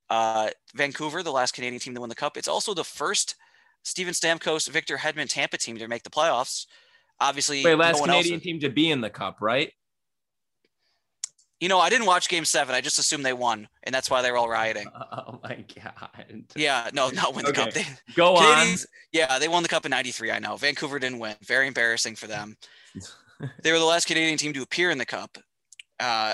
Uh, 0.09 0.49
Vancouver, 0.75 1.23
the 1.23 1.31
last 1.31 1.53
Canadian 1.53 1.79
team 1.79 1.95
to 1.95 2.01
win 2.01 2.09
the 2.09 2.15
cup. 2.15 2.37
It's 2.37 2.47
also 2.47 2.73
the 2.73 2.83
first 2.83 3.35
Steven 3.85 4.13
Stamkos, 4.13 4.67
Victor 4.67 4.97
Hedman 4.97 5.29
Tampa 5.29 5.57
team 5.57 5.77
to 5.77 5.87
make 5.87 6.03
the 6.03 6.09
playoffs. 6.09 6.65
Obviously, 7.21 7.63
Wait, 7.63 7.75
last 7.75 7.99
no 7.99 8.05
Canadian 8.05 8.35
else... 8.35 8.43
team 8.43 8.59
to 8.59 8.69
be 8.69 8.91
in 8.91 8.99
the 8.99 9.09
cup, 9.09 9.37
right? 9.39 9.71
You 11.61 11.69
know, 11.69 11.79
I 11.79 11.89
didn't 11.89 12.07
watch 12.07 12.27
Game 12.27 12.43
Seven. 12.43 12.75
I 12.75 12.81
just 12.81 12.99
assumed 12.99 13.25
they 13.25 13.31
won, 13.31 13.69
and 13.83 13.95
that's 13.95 14.09
why 14.09 14.21
they 14.21 14.31
were 14.31 14.37
all 14.37 14.49
rioting. 14.49 14.87
Oh 15.27 15.39
my 15.43 15.63
god. 15.81 16.45
Yeah, 16.55 16.89
no, 16.93 17.09
not 17.09 17.35
win 17.35 17.45
the 17.45 17.53
cup. 17.53 17.71
They, 17.71 17.85
Go 18.15 18.35
on. 18.35 18.75
Yeah, 19.11 19.39
they 19.39 19.47
won 19.47 19.63
the 19.63 19.69
cup 19.69 19.85
in 19.85 19.91
'93. 19.91 20.31
I 20.31 20.39
know. 20.39 20.55
Vancouver 20.55 20.99
didn't 20.99 21.19
win. 21.19 21.35
Very 21.43 21.67
embarrassing 21.67 22.15
for 22.15 22.27
them. 22.27 22.57
they 23.63 23.71
were 23.71 23.79
the 23.79 23.85
last 23.85 24.07
Canadian 24.07 24.37
team 24.37 24.53
to 24.53 24.61
appear 24.61 24.91
in 24.91 24.97
the 24.97 25.05
cup, 25.05 25.37
uh, 25.99 26.33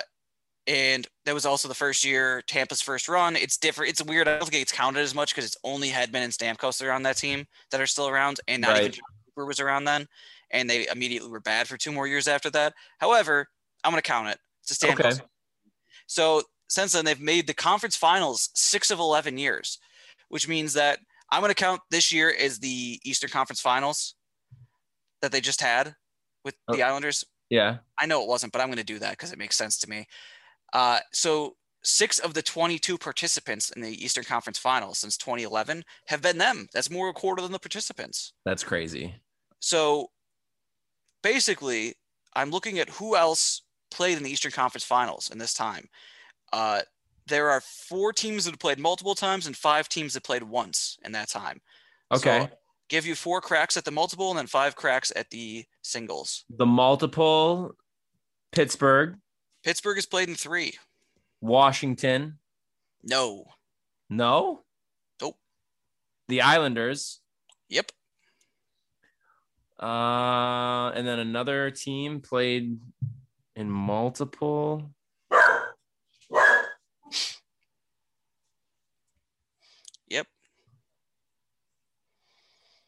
and 0.72 1.06
that 1.26 1.34
was 1.34 1.46
also 1.46 1.68
the 1.68 1.76
first 1.76 2.06
year 2.06 2.42
Tampa's 2.48 2.82
first 2.82 3.10
run. 3.10 3.36
It's 3.36 3.58
different. 3.58 3.92
It's 3.92 4.02
weird. 4.02 4.30
I 4.30 4.38
don't 4.38 4.50
think 4.50 4.62
it's 4.62 4.72
counted 4.72 5.02
as 5.02 5.14
much 5.14 5.36
because 5.36 5.46
it's 5.46 5.58
only 5.66 5.90
Hedman 5.90 6.24
and 6.24 6.32
Stamkos 6.32 6.78
that 6.78 6.88
are 6.88 6.94
on 6.94 7.04
that 7.04 7.18
team 7.18 7.46
that 7.72 7.82
are 7.82 7.86
still 7.86 8.08
around, 8.08 8.40
and 8.48 8.62
not 8.62 8.78
even 8.78 8.94
Jon 8.94 9.04
Cooper 9.26 9.46
was 9.46 9.60
around 9.60 9.84
then. 9.84 10.08
And 10.50 10.70
they 10.70 10.88
immediately 10.88 11.30
were 11.30 11.42
bad 11.42 11.68
for 11.68 11.76
two 11.76 11.92
more 11.92 12.08
years 12.08 12.26
after 12.26 12.50
that. 12.52 12.74
However, 13.00 13.48
I'm 13.84 13.92
going 13.92 14.02
to 14.02 14.08
count 14.08 14.30
it. 14.30 14.38
It's 14.64 14.82
a 14.82 14.88
Stamkos. 14.88 15.16
Okay. 15.16 15.26
So 16.08 16.44
since 16.70 16.94
then, 16.94 17.04
they've 17.04 17.20
made 17.20 17.48
the 17.48 17.54
conference 17.54 17.98
finals 17.98 18.50
six 18.56 18.92
of 18.92 19.00
11 19.00 19.38
years, 19.38 19.78
which 20.30 20.48
means 20.48 20.72
that 20.74 21.00
I'm 21.32 21.42
going 21.42 21.52
to 21.52 21.56
count 21.56 21.82
this 21.92 22.14
year 22.14 22.34
as 22.38 22.60
the 22.60 22.98
Eastern 23.04 23.30
Conference 23.30 23.60
Finals 23.60 24.16
that 25.22 25.34
they 25.34 25.42
just 25.42 25.60
had 25.60 25.96
with 26.46 26.56
the 26.70 26.82
oh. 26.82 26.88
Islanders. 26.88 27.26
Yeah. 27.50 27.80
I 28.00 28.06
know 28.06 28.22
it 28.22 28.30
wasn't, 28.30 28.54
but 28.54 28.62
I'm 28.62 28.70
going 28.70 28.78
to 28.78 28.86
do 28.86 29.00
that 29.00 29.12
because 29.12 29.34
it 29.34 29.38
makes 29.38 29.58
sense 29.58 29.78
to 29.80 29.90
me. 29.90 30.08
Uh, 30.74 31.00
so 31.12 31.56
six 31.84 32.20
of 32.20 32.34
the 32.34 32.42
22 32.42 32.98
participants 32.98 33.72
in 33.72 33.82
the 33.82 34.04
Eastern 34.04 34.24
Conference 34.24 34.60
Finals 34.60 35.00
since 35.00 35.18
2011 35.18 35.84
have 36.08 36.22
been 36.22 36.38
them. 36.38 36.68
That's 36.74 36.92
more 36.92 37.10
a 37.10 37.14
quarter 37.14 37.42
than 37.42 37.52
the 37.52 37.60
participants. 37.60 38.34
That's 38.46 38.64
crazy. 38.64 39.16
So 39.60 40.08
basically, 41.24 41.96
I'm 42.34 42.52
looking 42.52 42.80
at 42.80 42.90
who 42.90 43.16
else 43.16 43.64
played 43.90 44.18
in 44.18 44.24
the 44.24 44.32
Eastern 44.32 44.52
Conference 44.52 44.84
Finals 44.84 45.30
in 45.32 45.38
this 45.38 45.54
time. 45.54 45.88
Uh, 46.54 46.82
there 47.28 47.50
are 47.50 47.62
four 47.62 48.14
teams 48.14 48.46
that 48.46 48.52
have 48.52 48.60
played 48.60 48.80
multiple 48.80 49.16
times 49.16 49.48
and 49.48 49.56
five 49.56 49.88
teams 49.90 50.14
that 50.14 50.24
played 50.24 50.44
once 50.44 50.98
in 51.04 51.12
that 51.14 51.30
time. 51.30 51.62
Okay. 52.12 52.42
So 52.42 52.50
give 52.90 53.06
you 53.06 53.16
four 53.16 53.42
cracks 53.42 53.78
at 53.78 53.86
the 53.86 53.92
multiple 53.92 54.30
and 54.30 54.38
then 54.38 54.48
five 54.48 54.76
cracks 54.76 55.12
at 55.16 55.30
the 55.30 55.66
singles. 55.82 56.46
the 56.50 56.66
multiple 56.66 57.72
Pittsburgh, 58.52 59.16
Pittsburgh 59.64 59.98
has 59.98 60.06
played 60.06 60.30
in 60.30 60.36
three. 60.36 60.74
Washington. 61.40 62.40
No. 63.04 63.46
No. 64.10 64.62
Nope. 65.22 65.38
The 66.28 66.42
Islanders. 66.42 67.20
Yep. 67.70 67.92
Uh, 69.80 70.92
and 70.94 71.08
then 71.08 71.20
another 71.20 71.72
team 71.72 72.22
played 72.22 72.80
in 73.56 73.70
multiple. 73.70 74.92
Yep. 80.10 80.28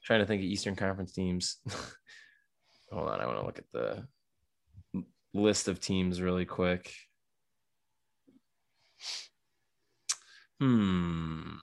Trying 0.04 0.20
to 0.20 0.26
think 0.26 0.42
of 0.42 0.46
Eastern 0.46 0.76
Conference 0.76 1.14
teams. 1.14 1.58
Hold 2.92 3.10
on, 3.10 3.22
I 3.22 3.26
want 3.26 3.40
to 3.40 3.46
look 3.46 3.58
at 3.58 3.72
the 3.72 4.06
list 5.34 5.68
of 5.68 5.80
teams 5.80 6.22
really 6.22 6.46
quick. 6.46 6.94
Hmm. 10.60 11.58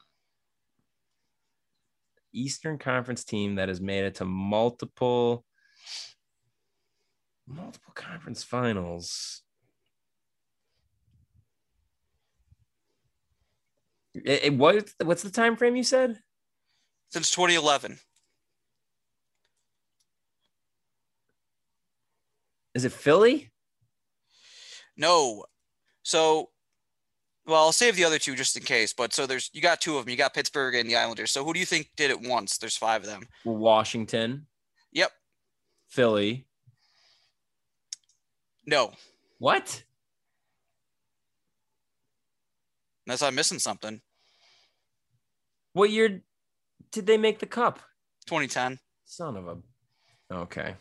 Eastern 2.32 2.78
Conference 2.78 3.24
team 3.24 3.56
that 3.56 3.68
has 3.68 3.80
made 3.80 4.04
it 4.04 4.16
to 4.16 4.24
multiple 4.24 5.44
multiple 7.46 7.92
conference 7.94 8.42
finals. 8.44 9.42
It, 14.14 14.44
it- 14.44 14.54
what 14.54 14.92
what's 15.02 15.22
the 15.22 15.30
time 15.30 15.56
frame 15.56 15.76
you 15.76 15.84
said? 15.84 16.18
Since 17.10 17.30
2011. 17.30 17.98
Is 22.74 22.84
it 22.84 22.92
Philly? 22.92 23.50
No. 25.00 25.46
So, 26.02 26.50
well, 27.46 27.64
I'll 27.64 27.72
save 27.72 27.96
the 27.96 28.04
other 28.04 28.18
two 28.18 28.36
just 28.36 28.54
in 28.56 28.62
case. 28.62 28.92
But 28.92 29.14
so 29.14 29.26
there's 29.26 29.50
you 29.54 29.62
got 29.62 29.80
two 29.80 29.96
of 29.96 30.04
them. 30.04 30.10
You 30.10 30.16
got 30.16 30.34
Pittsburgh 30.34 30.74
and 30.74 30.88
the 30.88 30.94
Islanders. 30.96 31.30
So 31.32 31.42
who 31.42 31.54
do 31.54 31.58
you 31.58 31.64
think 31.66 31.88
did 31.96 32.10
it 32.10 32.20
once? 32.20 32.58
There's 32.58 32.76
five 32.76 33.00
of 33.02 33.08
them. 33.08 33.26
Washington, 33.44 34.46
Yep. 34.92 35.10
Philly. 35.88 36.46
No. 38.66 38.92
What? 39.38 39.82
Unless 43.06 43.22
I'm 43.22 43.34
missing 43.34 43.58
something. 43.58 44.02
What 45.72 45.90
year 45.90 46.22
did 46.92 47.06
they 47.06 47.16
make 47.16 47.38
the 47.38 47.46
cup? 47.46 47.78
2010. 48.26 48.78
Son 49.06 49.36
of 49.36 49.48
a. 49.48 49.56
Okay. 50.32 50.74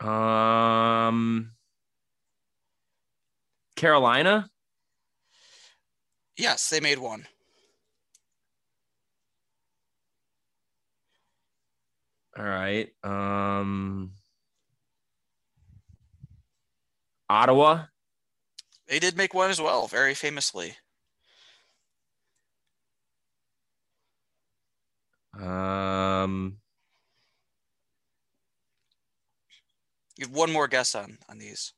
Um. 0.00 1.52
Carolina. 3.76 4.50
Yes, 6.36 6.68
they 6.70 6.80
made 6.80 6.98
one. 6.98 7.26
All 12.38 12.44
right. 12.44 12.88
Um. 13.04 14.12
Ottawa. 17.28 17.84
They 18.88 18.98
did 18.98 19.16
make 19.16 19.34
one 19.34 19.50
as 19.50 19.60
well, 19.60 19.86
very 19.86 20.14
famously. 20.14 20.76
Um. 25.38 26.59
You 30.20 30.26
have 30.26 30.36
one 30.36 30.52
more 30.52 30.68
guess 30.68 30.94
on 30.94 31.16
on 31.30 31.38
these. 31.38 31.72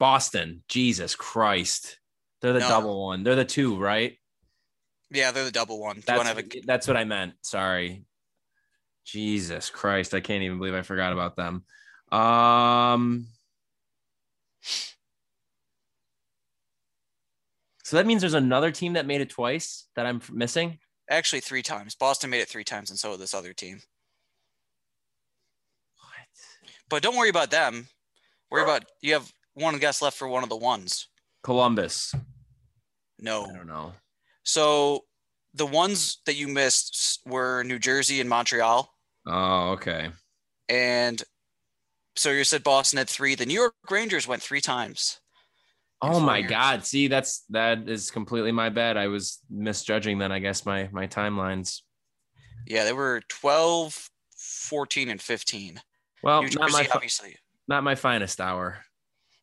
Boston. 0.00 0.64
Jesus 0.68 1.14
Christ. 1.14 2.00
They're 2.40 2.52
the 2.52 2.58
No. 2.58 2.68
double 2.68 3.06
one. 3.06 3.22
They're 3.22 3.36
the 3.36 3.44
two, 3.44 3.76
right? 3.78 4.18
Yeah, 5.10 5.30
they're 5.30 5.44
the 5.44 5.52
double 5.52 5.80
one. 5.80 6.02
That's, 6.04 6.28
a 6.28 6.44
that's 6.66 6.88
what 6.88 6.96
I 6.96 7.04
meant. 7.04 7.34
Sorry. 7.42 8.04
Jesus 9.04 9.70
Christ. 9.70 10.14
I 10.14 10.20
can't 10.20 10.42
even 10.42 10.58
believe 10.58 10.74
I 10.74 10.82
forgot 10.82 11.12
about 11.12 11.36
them. 11.36 11.64
Um 12.10 13.28
So 17.84 17.96
that 17.96 18.06
means 18.06 18.20
there's 18.22 18.34
another 18.34 18.72
team 18.72 18.94
that 18.94 19.06
made 19.06 19.20
it 19.20 19.30
twice 19.30 19.86
that 19.94 20.06
I'm 20.06 20.20
missing. 20.32 20.80
actually 21.08 21.40
three 21.40 21.62
times? 21.62 21.94
Boston 21.94 22.30
made 22.30 22.40
it 22.40 22.48
three 22.48 22.64
times, 22.64 22.90
and 22.90 22.98
so 22.98 23.12
did 23.12 23.20
this 23.20 23.34
other 23.34 23.52
team. 23.52 23.80
What? 26.88 26.96
But 26.96 27.02
don't 27.02 27.16
worry 27.16 27.28
about 27.30 27.50
them. 27.50 27.88
Worry 28.50 28.62
about 28.62 28.84
you 29.02 29.12
have 29.14 29.32
one 29.54 29.78
guess 29.78 30.02
left 30.02 30.16
for 30.16 30.28
one 30.28 30.42
of 30.42 30.48
the 30.48 30.56
ones. 30.56 31.08
Columbus. 31.42 32.14
No. 33.18 33.44
I 33.44 33.52
don't 33.56 33.66
know. 33.66 33.92
So 34.44 35.04
the 35.54 35.66
ones 35.66 36.18
that 36.26 36.34
you 36.36 36.48
missed 36.48 37.20
were 37.26 37.62
New 37.64 37.78
Jersey 37.78 38.20
and 38.20 38.28
Montreal. 38.28 38.92
Oh, 39.26 39.70
okay. 39.70 40.10
And 40.68 41.22
so 42.16 42.30
you 42.30 42.44
said 42.44 42.62
Boston 42.62 42.98
had 42.98 43.08
three. 43.08 43.34
The 43.34 43.46
New 43.46 43.54
York 43.54 43.74
Rangers 43.90 44.28
went 44.28 44.42
three 44.42 44.60
times. 44.60 45.20
in 46.02 46.08
Oh 46.10 46.12
four 46.14 46.20
my 46.22 46.38
years. 46.38 46.50
god. 46.50 46.84
See, 46.84 47.08
that's 47.08 47.44
that 47.50 47.88
is 47.88 48.10
completely 48.10 48.52
my 48.52 48.68
bad. 48.68 48.96
I 48.96 49.08
was 49.08 49.38
misjudging 49.50 50.18
then, 50.18 50.32
I 50.32 50.38
guess, 50.38 50.66
my 50.66 50.88
my 50.92 51.06
timelines. 51.06 51.80
Yeah, 52.66 52.84
they 52.84 52.92
were 52.94 53.22
12, 53.28 54.08
14, 54.36 55.10
and 55.10 55.20
15. 55.20 55.80
Well, 56.24 56.42
New 56.42 56.50
not 56.58 56.72
my 56.72 56.88
obviously. 56.94 57.36
not 57.68 57.84
my 57.84 57.94
finest 57.94 58.40
hour. 58.40 58.78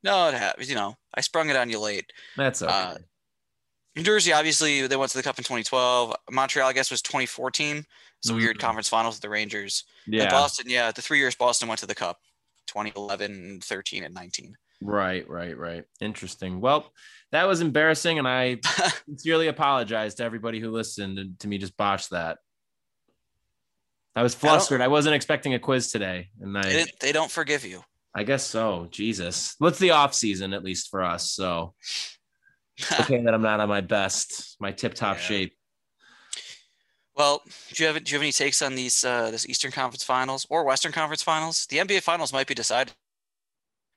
No, 0.03 0.27
it 0.29 0.33
happens. 0.33 0.67
You 0.69 0.75
know, 0.75 0.95
I 1.13 1.21
sprung 1.21 1.49
it 1.49 1.55
on 1.55 1.69
you 1.69 1.79
late. 1.79 2.11
That's 2.35 2.61
okay. 2.61 2.71
Uh, 2.73 2.95
New 3.95 4.03
Jersey, 4.03 4.31
obviously, 4.33 4.87
they 4.87 4.95
went 4.95 5.11
to 5.11 5.17
the 5.17 5.23
Cup 5.23 5.37
in 5.37 5.43
2012. 5.43 6.15
Montreal, 6.31 6.67
I 6.67 6.73
guess, 6.73 6.89
was 6.89 7.01
2014. 7.01 7.83
So 8.23 8.35
weird 8.35 8.57
Mhm. 8.57 8.61
conference 8.61 8.87
finals 8.87 9.15
with 9.15 9.21
the 9.21 9.29
Rangers. 9.29 9.83
And 10.05 10.15
yeah. 10.15 10.29
Boston, 10.31 10.69
yeah, 10.69 10.91
the 10.91 11.01
three 11.01 11.17
years 11.17 11.35
Boston 11.35 11.67
went 11.67 11.79
to 11.81 11.85
the 11.87 11.95
Cup 11.95 12.19
2011, 12.67 13.61
13, 13.61 14.03
and 14.03 14.13
19. 14.13 14.55
Right, 14.81 15.27
right, 15.29 15.57
right. 15.57 15.83
Interesting. 15.99 16.61
Well, 16.61 16.91
that 17.31 17.47
was 17.47 17.61
embarrassing, 17.61 18.17
and 18.17 18.27
I 18.27 18.59
sincerely 19.05 19.47
apologize 19.47 20.15
to 20.15 20.23
everybody 20.23 20.59
who 20.59 20.71
listened 20.71 21.39
to 21.39 21.47
me 21.47 21.57
just 21.57 21.75
botch 21.77 22.09
that. 22.09 22.39
I 24.15 24.23
was 24.23 24.35
flustered. 24.35 24.81
I, 24.81 24.87
wasn't 24.89 25.15
expecting 25.15 25.53
a 25.53 25.59
quiz 25.59 25.91
today, 25.91 26.29
and 26.41 26.55
they, 26.55 26.59
I 26.59 26.63
didn't, 26.73 26.99
they 26.99 27.11
don't 27.11 27.31
forgive 27.31 27.65
you. 27.65 27.83
I 28.13 28.23
guess 28.23 28.43
so. 28.45 28.87
Jesus, 28.91 29.55
what's 29.59 29.79
the 29.79 29.91
off 29.91 30.13
season 30.13 30.53
at 30.53 30.63
least 30.63 30.89
for 30.89 31.01
us? 31.01 31.31
So 31.31 31.75
okay 32.99 33.21
that 33.23 33.33
I'm 33.33 33.41
not 33.41 33.59
on 33.61 33.69
my 33.69 33.81
best, 33.81 34.57
my 34.59 34.71
tip 34.71 34.93
top 34.95 35.17
Yeah. 35.17 35.23
shape. 35.23 35.53
Well, 37.15 37.41
do 37.73 37.83
you 37.83 37.87
have 37.87 38.03
do 38.03 38.11
you 38.11 38.15
have 38.17 38.23
any 38.23 38.31
takes 38.31 38.61
on 38.61 38.75
these 38.75 39.03
uh, 39.03 39.31
this 39.31 39.47
Eastern 39.47 39.71
Conference 39.71 40.03
Finals 40.03 40.45
or 40.49 40.63
Western 40.63 40.91
Conference 40.91 41.21
Finals? 41.21 41.65
The 41.69 41.77
NBA 41.77 42.01
Finals 42.01 42.31
might 42.33 42.47
be 42.47 42.53
decided. 42.55 42.93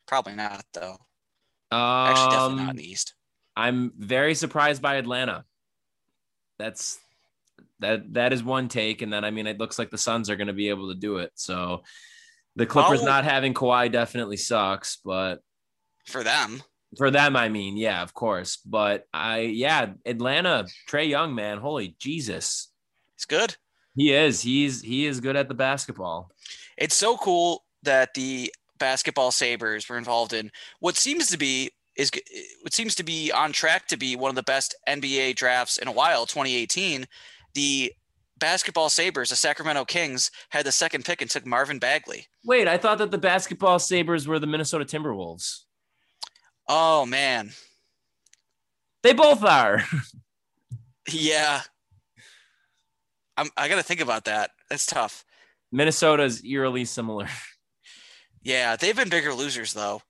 Probably 0.06 0.34
not, 0.34 0.64
though. 0.74 0.96
Actually, 1.72 2.30
definitely 2.30 2.56
not 2.56 2.62
in 2.64 2.70
Um, 2.70 2.76
the 2.76 2.90
East. 2.90 3.14
I'm 3.56 3.92
very 3.96 4.34
surprised 4.34 4.82
by 4.82 4.96
Atlanta. 4.96 5.44
That's 6.58 6.98
that 7.84 8.14
that 8.14 8.32
is 8.32 8.42
one 8.42 8.68
take, 8.68 9.02
and 9.02 9.12
then 9.12 9.24
I 9.24 9.30
mean 9.30 9.46
it 9.46 9.58
looks 9.58 9.78
like 9.78 9.90
the 9.90 9.98
Suns 9.98 10.28
are 10.30 10.36
going 10.36 10.48
to 10.48 10.52
be 10.52 10.70
able 10.70 10.88
to 10.88 10.94
do 10.98 11.18
it. 11.18 11.32
So 11.34 11.82
the 12.56 12.66
Clippers 12.66 13.02
not 13.02 13.24
having 13.24 13.54
Kawhi 13.54 13.90
definitely 13.92 14.36
sucks, 14.36 14.96
but 15.04 15.40
For 16.06 16.22
them, 16.22 16.62
for 16.96 17.10
them, 17.10 17.36
I 17.36 17.48
mean, 17.48 17.76
yeah, 17.76 18.02
of 18.02 18.14
course. 18.14 18.56
But 18.56 19.06
I 19.12 19.40
yeah, 19.40 19.92
Atlanta, 20.06 20.66
Trae 20.88 21.08
Young, 21.08 21.34
man, 21.34 21.58
holy 21.58 21.96
Jesus, 21.98 22.70
it's 23.16 23.24
good. 23.24 23.56
he 23.96 24.12
is 24.12 24.40
he's 24.40 24.80
he 24.82 25.06
is 25.06 25.20
good 25.20 25.36
at 25.36 25.48
the 25.48 25.54
basketball. 25.54 26.30
It's 26.76 26.96
so 26.96 27.16
cool 27.16 27.64
that 27.82 28.14
the 28.14 28.52
basketball 28.78 29.30
Sabres 29.30 29.88
were 29.88 29.98
involved 29.98 30.32
in 30.32 30.50
what 30.80 30.96
seems 30.96 31.30
to 31.30 31.38
be 31.38 31.70
is 31.96 32.10
what 32.62 32.74
seems 32.74 32.94
to 32.96 33.04
be 33.04 33.30
on 33.30 33.52
track 33.52 33.86
to 33.88 33.96
be 33.96 34.16
one 34.16 34.28
of 34.28 34.34
the 34.34 34.42
best 34.42 34.74
NBA 34.88 35.36
drafts 35.36 35.78
in 35.78 35.86
a 35.88 35.92
while. 35.92 36.26
2018, 36.26 37.06
the 37.54 37.92
basketball 38.38 38.88
Sabres, 38.88 39.30
the 39.30 39.36
Sacramento 39.36 39.84
Kings, 39.84 40.30
had 40.50 40.66
the 40.66 40.72
second 40.72 41.04
pick 41.04 41.22
and 41.22 41.30
took 41.30 41.46
Marvin 41.46 41.78
Bagley. 41.78 42.26
Wait, 42.44 42.68
I 42.68 42.76
thought 42.76 42.98
that 42.98 43.10
the 43.10 43.18
basketball 43.18 43.78
Sabres 43.78 44.26
were 44.26 44.38
the 44.38 44.46
Minnesota 44.46 44.84
Timberwolves. 44.84 45.60
Oh 46.68 47.04
man, 47.06 47.50
They 49.02 49.12
both 49.12 49.42
are. 49.44 49.82
yeah. 51.10 51.60
I'm, 53.36 53.48
I 53.56 53.68
got 53.68 53.76
to 53.76 53.82
think 53.82 54.00
about 54.00 54.24
that. 54.26 54.50
That's 54.70 54.86
tough. 54.86 55.24
Minnesota's 55.72 56.44
eerily 56.44 56.84
similar, 56.84 57.28
Yeah, 58.42 58.76
they've 58.76 58.96
been 58.96 59.08
bigger 59.08 59.32
losers 59.34 59.72
though. 59.72 60.02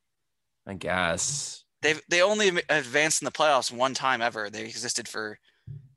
I 0.66 0.74
guess. 0.74 1.64
They've 1.83 2.00
they 2.09 2.20
only 2.22 2.48
advanced 2.68 3.22
in 3.22 3.26
the 3.26 3.30
playoffs 3.33 3.70
one 3.72 3.94
time 3.94 4.20
ever. 4.22 4.50
They 4.50 4.62
existed 4.64 5.07
for 5.09 5.38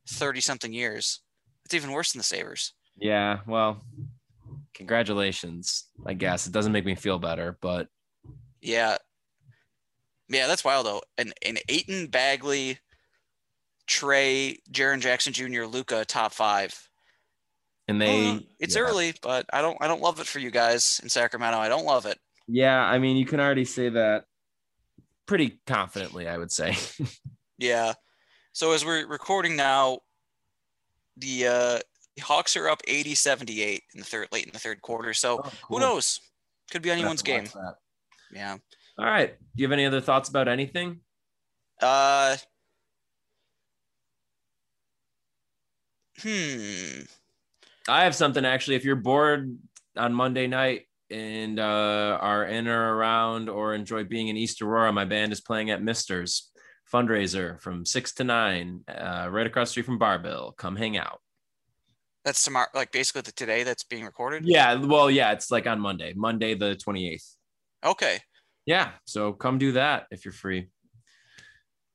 thirty 0.07 0.41
something 0.41 0.71
years. 0.73 1.21
It's 1.67 1.73
even 1.73 1.91
worse 1.91 2.13
than 2.13 2.19
the 2.19 2.23
Sabres. 2.23 2.71
Yeah, 2.97 3.39
well, 3.45 3.83
congratulations. 4.73 5.89
I 6.05 6.13
guess 6.13 6.47
it 6.47 6.53
doesn't 6.53 6.71
make 6.71 6.85
me 6.85 6.95
feel 6.95 7.19
better, 7.19 7.57
but 7.61 7.89
Yeah, 8.61 8.95
yeah, 10.29 10.47
that's 10.47 10.63
wild 10.63 10.85
though. 10.85 11.01
And 11.17 11.33
and 11.45 11.59
Ayton 11.67 12.07
Bagley, 12.07 12.79
Trey, 13.85 14.59
Jaren 14.71 15.01
Jackson 15.01 15.33
Jr., 15.33 15.65
Luka, 15.65 16.05
top 16.05 16.31
five. 16.33 16.87
and 17.89 18.01
they 18.01 18.29
Uh, 18.31 18.39
it's 18.61 18.75
yeah. 18.77 18.81
early, 18.83 19.13
but 19.21 19.45
I 19.51 19.61
don't 19.61 19.77
I 19.81 19.87
don't 19.87 20.01
love 20.01 20.21
it 20.21 20.27
for 20.27 20.39
you 20.39 20.51
guys 20.51 21.01
in 21.03 21.09
Sacramento. 21.09 21.57
I 21.59 21.67
don't 21.67 21.85
love 21.85 22.05
it. 22.05 22.17
Yeah, 22.47 22.79
I 22.81 22.97
mean, 22.97 23.17
you 23.17 23.25
can 23.25 23.41
already 23.41 23.65
say 23.65 23.89
that 23.89 24.23
pretty 25.25 25.59
confidently, 25.67 26.29
I 26.29 26.37
would 26.37 26.51
say. 26.51 26.77
Yeah. 27.59 27.93
So 28.53 28.71
as 28.73 28.85
we're 28.85 29.07
recording 29.07 29.55
now, 29.55 29.99
the 31.17 31.47
uh, 31.47 31.79
Hawks 32.21 32.55
are 32.55 32.69
up 32.69 32.81
80-78 32.87 33.79
in 33.93 33.99
the 33.99 34.03
third 34.03 34.27
late 34.31 34.45
in 34.45 34.51
the 34.51 34.59
third 34.59 34.81
quarter. 34.81 35.13
So 35.13 35.43
who 35.67 35.79
knows? 35.79 36.19
Could 36.71 36.81
be 36.81 36.91
anyone's 36.91 37.21
game. 37.21 37.45
Yeah. 38.33 38.57
All 38.97 39.05
right. 39.05 39.37
Do 39.37 39.61
you 39.61 39.65
have 39.65 39.71
any 39.71 39.85
other 39.85 40.01
thoughts 40.01 40.29
about 40.29 40.47
anything? 40.47 41.01
Uh. 41.81 42.37
Hmm. 46.21 47.01
I 47.87 48.03
have 48.03 48.15
something 48.15 48.43
actually. 48.43 48.75
If 48.75 48.83
you're 48.83 48.95
bored 48.95 49.57
on 49.95 50.13
Monday 50.13 50.47
night 50.47 50.87
and 51.09 51.59
uh, 51.59 52.17
are 52.19 52.45
in 52.45 52.67
or 52.67 52.95
around 52.95 53.49
or 53.49 53.73
enjoy 53.73 54.03
being 54.03 54.27
in 54.27 54.35
East 54.35 54.61
Aurora, 54.61 54.91
my 54.91 55.05
band 55.05 55.31
is 55.31 55.41
playing 55.41 55.69
at 55.69 55.81
Mister's 55.81 56.51
fundraiser 56.91 57.59
from 57.61 57.85
six 57.85 58.13
to 58.13 58.23
nine, 58.23 58.81
uh, 58.87 59.27
right 59.29 59.47
across 59.47 59.69
the 59.69 59.71
street 59.71 59.85
from 59.85 59.99
Barbill. 59.99 60.55
Come 60.57 60.75
hang 60.75 60.97
out. 60.97 61.19
That's 62.25 62.43
tomorrow, 62.43 62.67
like 62.73 62.91
basically 62.91 63.21
the 63.21 63.31
today 63.31 63.63
that's 63.63 63.83
being 63.83 64.03
recorded. 64.05 64.45
Yeah. 64.45 64.75
Well, 64.75 65.09
yeah, 65.09 65.31
it's 65.31 65.49
like 65.49 65.67
on 65.67 65.79
Monday, 65.79 66.13
Monday 66.15 66.55
the 66.55 66.75
28th. 66.75 67.35
Okay. 67.85 68.19
Yeah. 68.65 68.91
So 69.05 69.31
come 69.33 69.57
do 69.57 69.73
that 69.73 70.07
if 70.11 70.25
you're 70.25 70.33
free. 70.33 70.67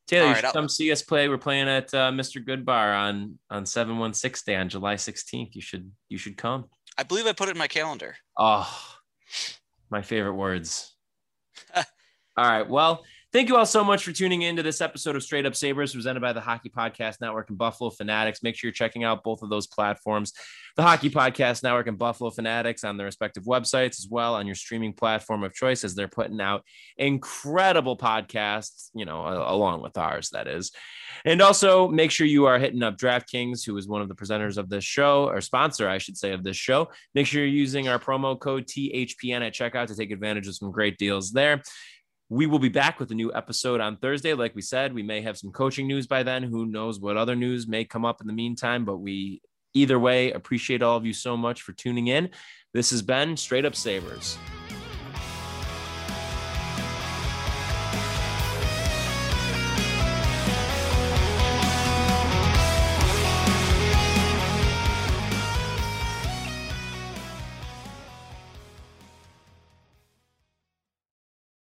Taylor, 0.07 0.23
All 0.23 0.29
you 0.29 0.33
right, 0.33 0.39
should 0.39 0.45
I'll- 0.47 0.53
come 0.53 0.69
see 0.69 0.91
us 0.91 1.03
play. 1.03 1.29
We're 1.29 1.39
playing 1.39 1.69
at 1.69 1.93
uh, 1.95 2.11
Mr. 2.11 2.45
Good 2.45 2.65
Bar 2.65 2.93
on 2.95 3.39
on 3.51 3.67
716 3.67 4.43
Day 4.53 4.59
on 4.59 4.69
July 4.69 4.95
16th. 4.95 5.55
You 5.55 5.61
should 5.61 5.91
you 6.09 6.19
should 6.19 6.37
come. 6.37 6.67
I 6.99 7.03
believe 7.03 7.27
I 7.27 7.33
put 7.33 7.49
it 7.49 7.53
in 7.53 7.59
my 7.59 7.69
calendar. 7.69 8.17
Oh, 8.39 8.69
my 9.91 10.03
favorite 10.03 10.35
words. 10.35 10.95
all 11.77 11.85
right. 12.37 12.69
Well, 12.69 13.05
thank 13.33 13.49
you 13.49 13.57
all 13.57 13.65
so 13.65 13.83
much 13.83 14.05
for 14.05 14.13
tuning 14.13 14.43
in 14.43 14.57
to 14.57 14.63
this 14.63 14.83
episode 14.83 15.17
of 15.17 15.23
Straight 15.23 15.47
Up 15.47 15.57
Sabres 15.57 15.95
presented 15.95 16.21
by 16.21 16.35
the 16.35 16.41
Hockey 16.41 16.69
Podcast 16.69 17.23
Network 17.23 17.49
and 17.49 17.57
Buffalo 17.57 17.89
Fanatics. 17.89 18.43
Make 18.43 18.57
sure 18.57 18.69
you're 18.69 18.75
checking 18.75 19.05
out 19.05 19.25
both 19.25 19.41
of 19.43 19.49
those 19.49 19.67
platforms, 19.67 20.35
the 20.77 20.83
Hockey 20.83 21.09
Podcast 21.09 21.63
Network 21.63 21.87
and 21.87 21.97
Buffalo 21.97 22.29
Fanatics 22.29 22.85
on 22.85 22.99
their 22.99 23.07
respective 23.07 23.45
websites, 23.45 23.99
as 23.99 24.07
well 24.11 24.35
on 24.35 24.45
your 24.47 24.55
streaming 24.55 24.93
platform 24.93 25.45
of 25.45 25.55
choice 25.55 25.83
as 25.83 25.95
they're 25.95 26.09
putting 26.09 26.43
out 26.43 26.63
incredible 26.99 27.97
podcasts, 27.97 28.91
you 28.95 29.07
know, 29.07 29.27
along 29.27 29.81
with 29.81 29.97
ours, 29.97 30.29
that 30.31 30.47
is. 30.47 30.71
And 31.25 31.41
also 31.41 31.89
make 31.89 32.11
sure 32.11 32.27
you 32.27 32.45
are 32.45 32.59
hitting 32.59 32.83
up 32.83 32.99
DraftKings, 32.99 33.65
who 33.65 33.79
is 33.79 33.89
one 33.89 34.03
of 34.03 34.09
the 34.09 34.15
presenters 34.15 34.59
of 34.59 34.69
this 34.69 34.85
show, 34.85 35.29
or 35.29 35.41
sponsor, 35.41 35.89
I 35.89 35.97
should 35.97 36.19
say, 36.19 36.33
of 36.33 36.45
this 36.45 36.57
show. 36.59 36.91
Make 37.15 37.27
sure 37.27 37.41
you're 37.41 37.49
using 37.49 37.89
our 37.89 37.99
promo 37.99 38.39
code 38.39 38.67
THPN 38.67 39.41
at 39.41 39.55
checkout 39.55 39.87
to 39.87 39.97
take 39.97 40.11
advantage 40.11 40.49
of 40.49 40.57
some 40.57 40.71
great 40.71 40.99
deals 40.99 41.33
there. 41.33 41.63
We 42.33 42.47
will 42.47 42.59
be 42.59 42.71
back 42.71 42.99
with 42.99 43.11
a 43.11 43.15
new 43.15 43.31
episode 43.35 43.83
on 43.83 43.99
Thursday. 43.99 44.33
Like 44.33 44.55
we 44.55 44.63
said, 44.63 44.95
we 44.95 45.03
may 45.03 45.21
have 45.21 45.37
some 45.37 45.53
coaching 45.53 45.87
news 45.87 46.07
by 46.07 46.23
then. 46.23 46.43
Who 46.43 46.65
knows 46.65 46.99
what 46.99 47.19
other 47.19 47.37
news 47.37 47.69
may 47.69 47.85
come 47.85 48.07
up 48.07 48.23
in 48.23 48.27
the 48.27 48.33
meantime, 48.33 48.87
but 48.87 48.97
we 48.97 49.43
either 49.75 49.99
way 49.99 50.33
appreciate 50.33 50.81
all 50.81 50.97
of 50.97 51.05
you 51.05 51.13
so 51.13 51.37
much 51.37 51.61
for 51.61 51.73
tuning 51.73 52.07
in. 52.07 52.31
This 52.73 52.89
has 52.89 53.03
been 53.03 53.37
Straight 53.37 53.67
Up 53.67 53.77
Sabres. 53.77 54.39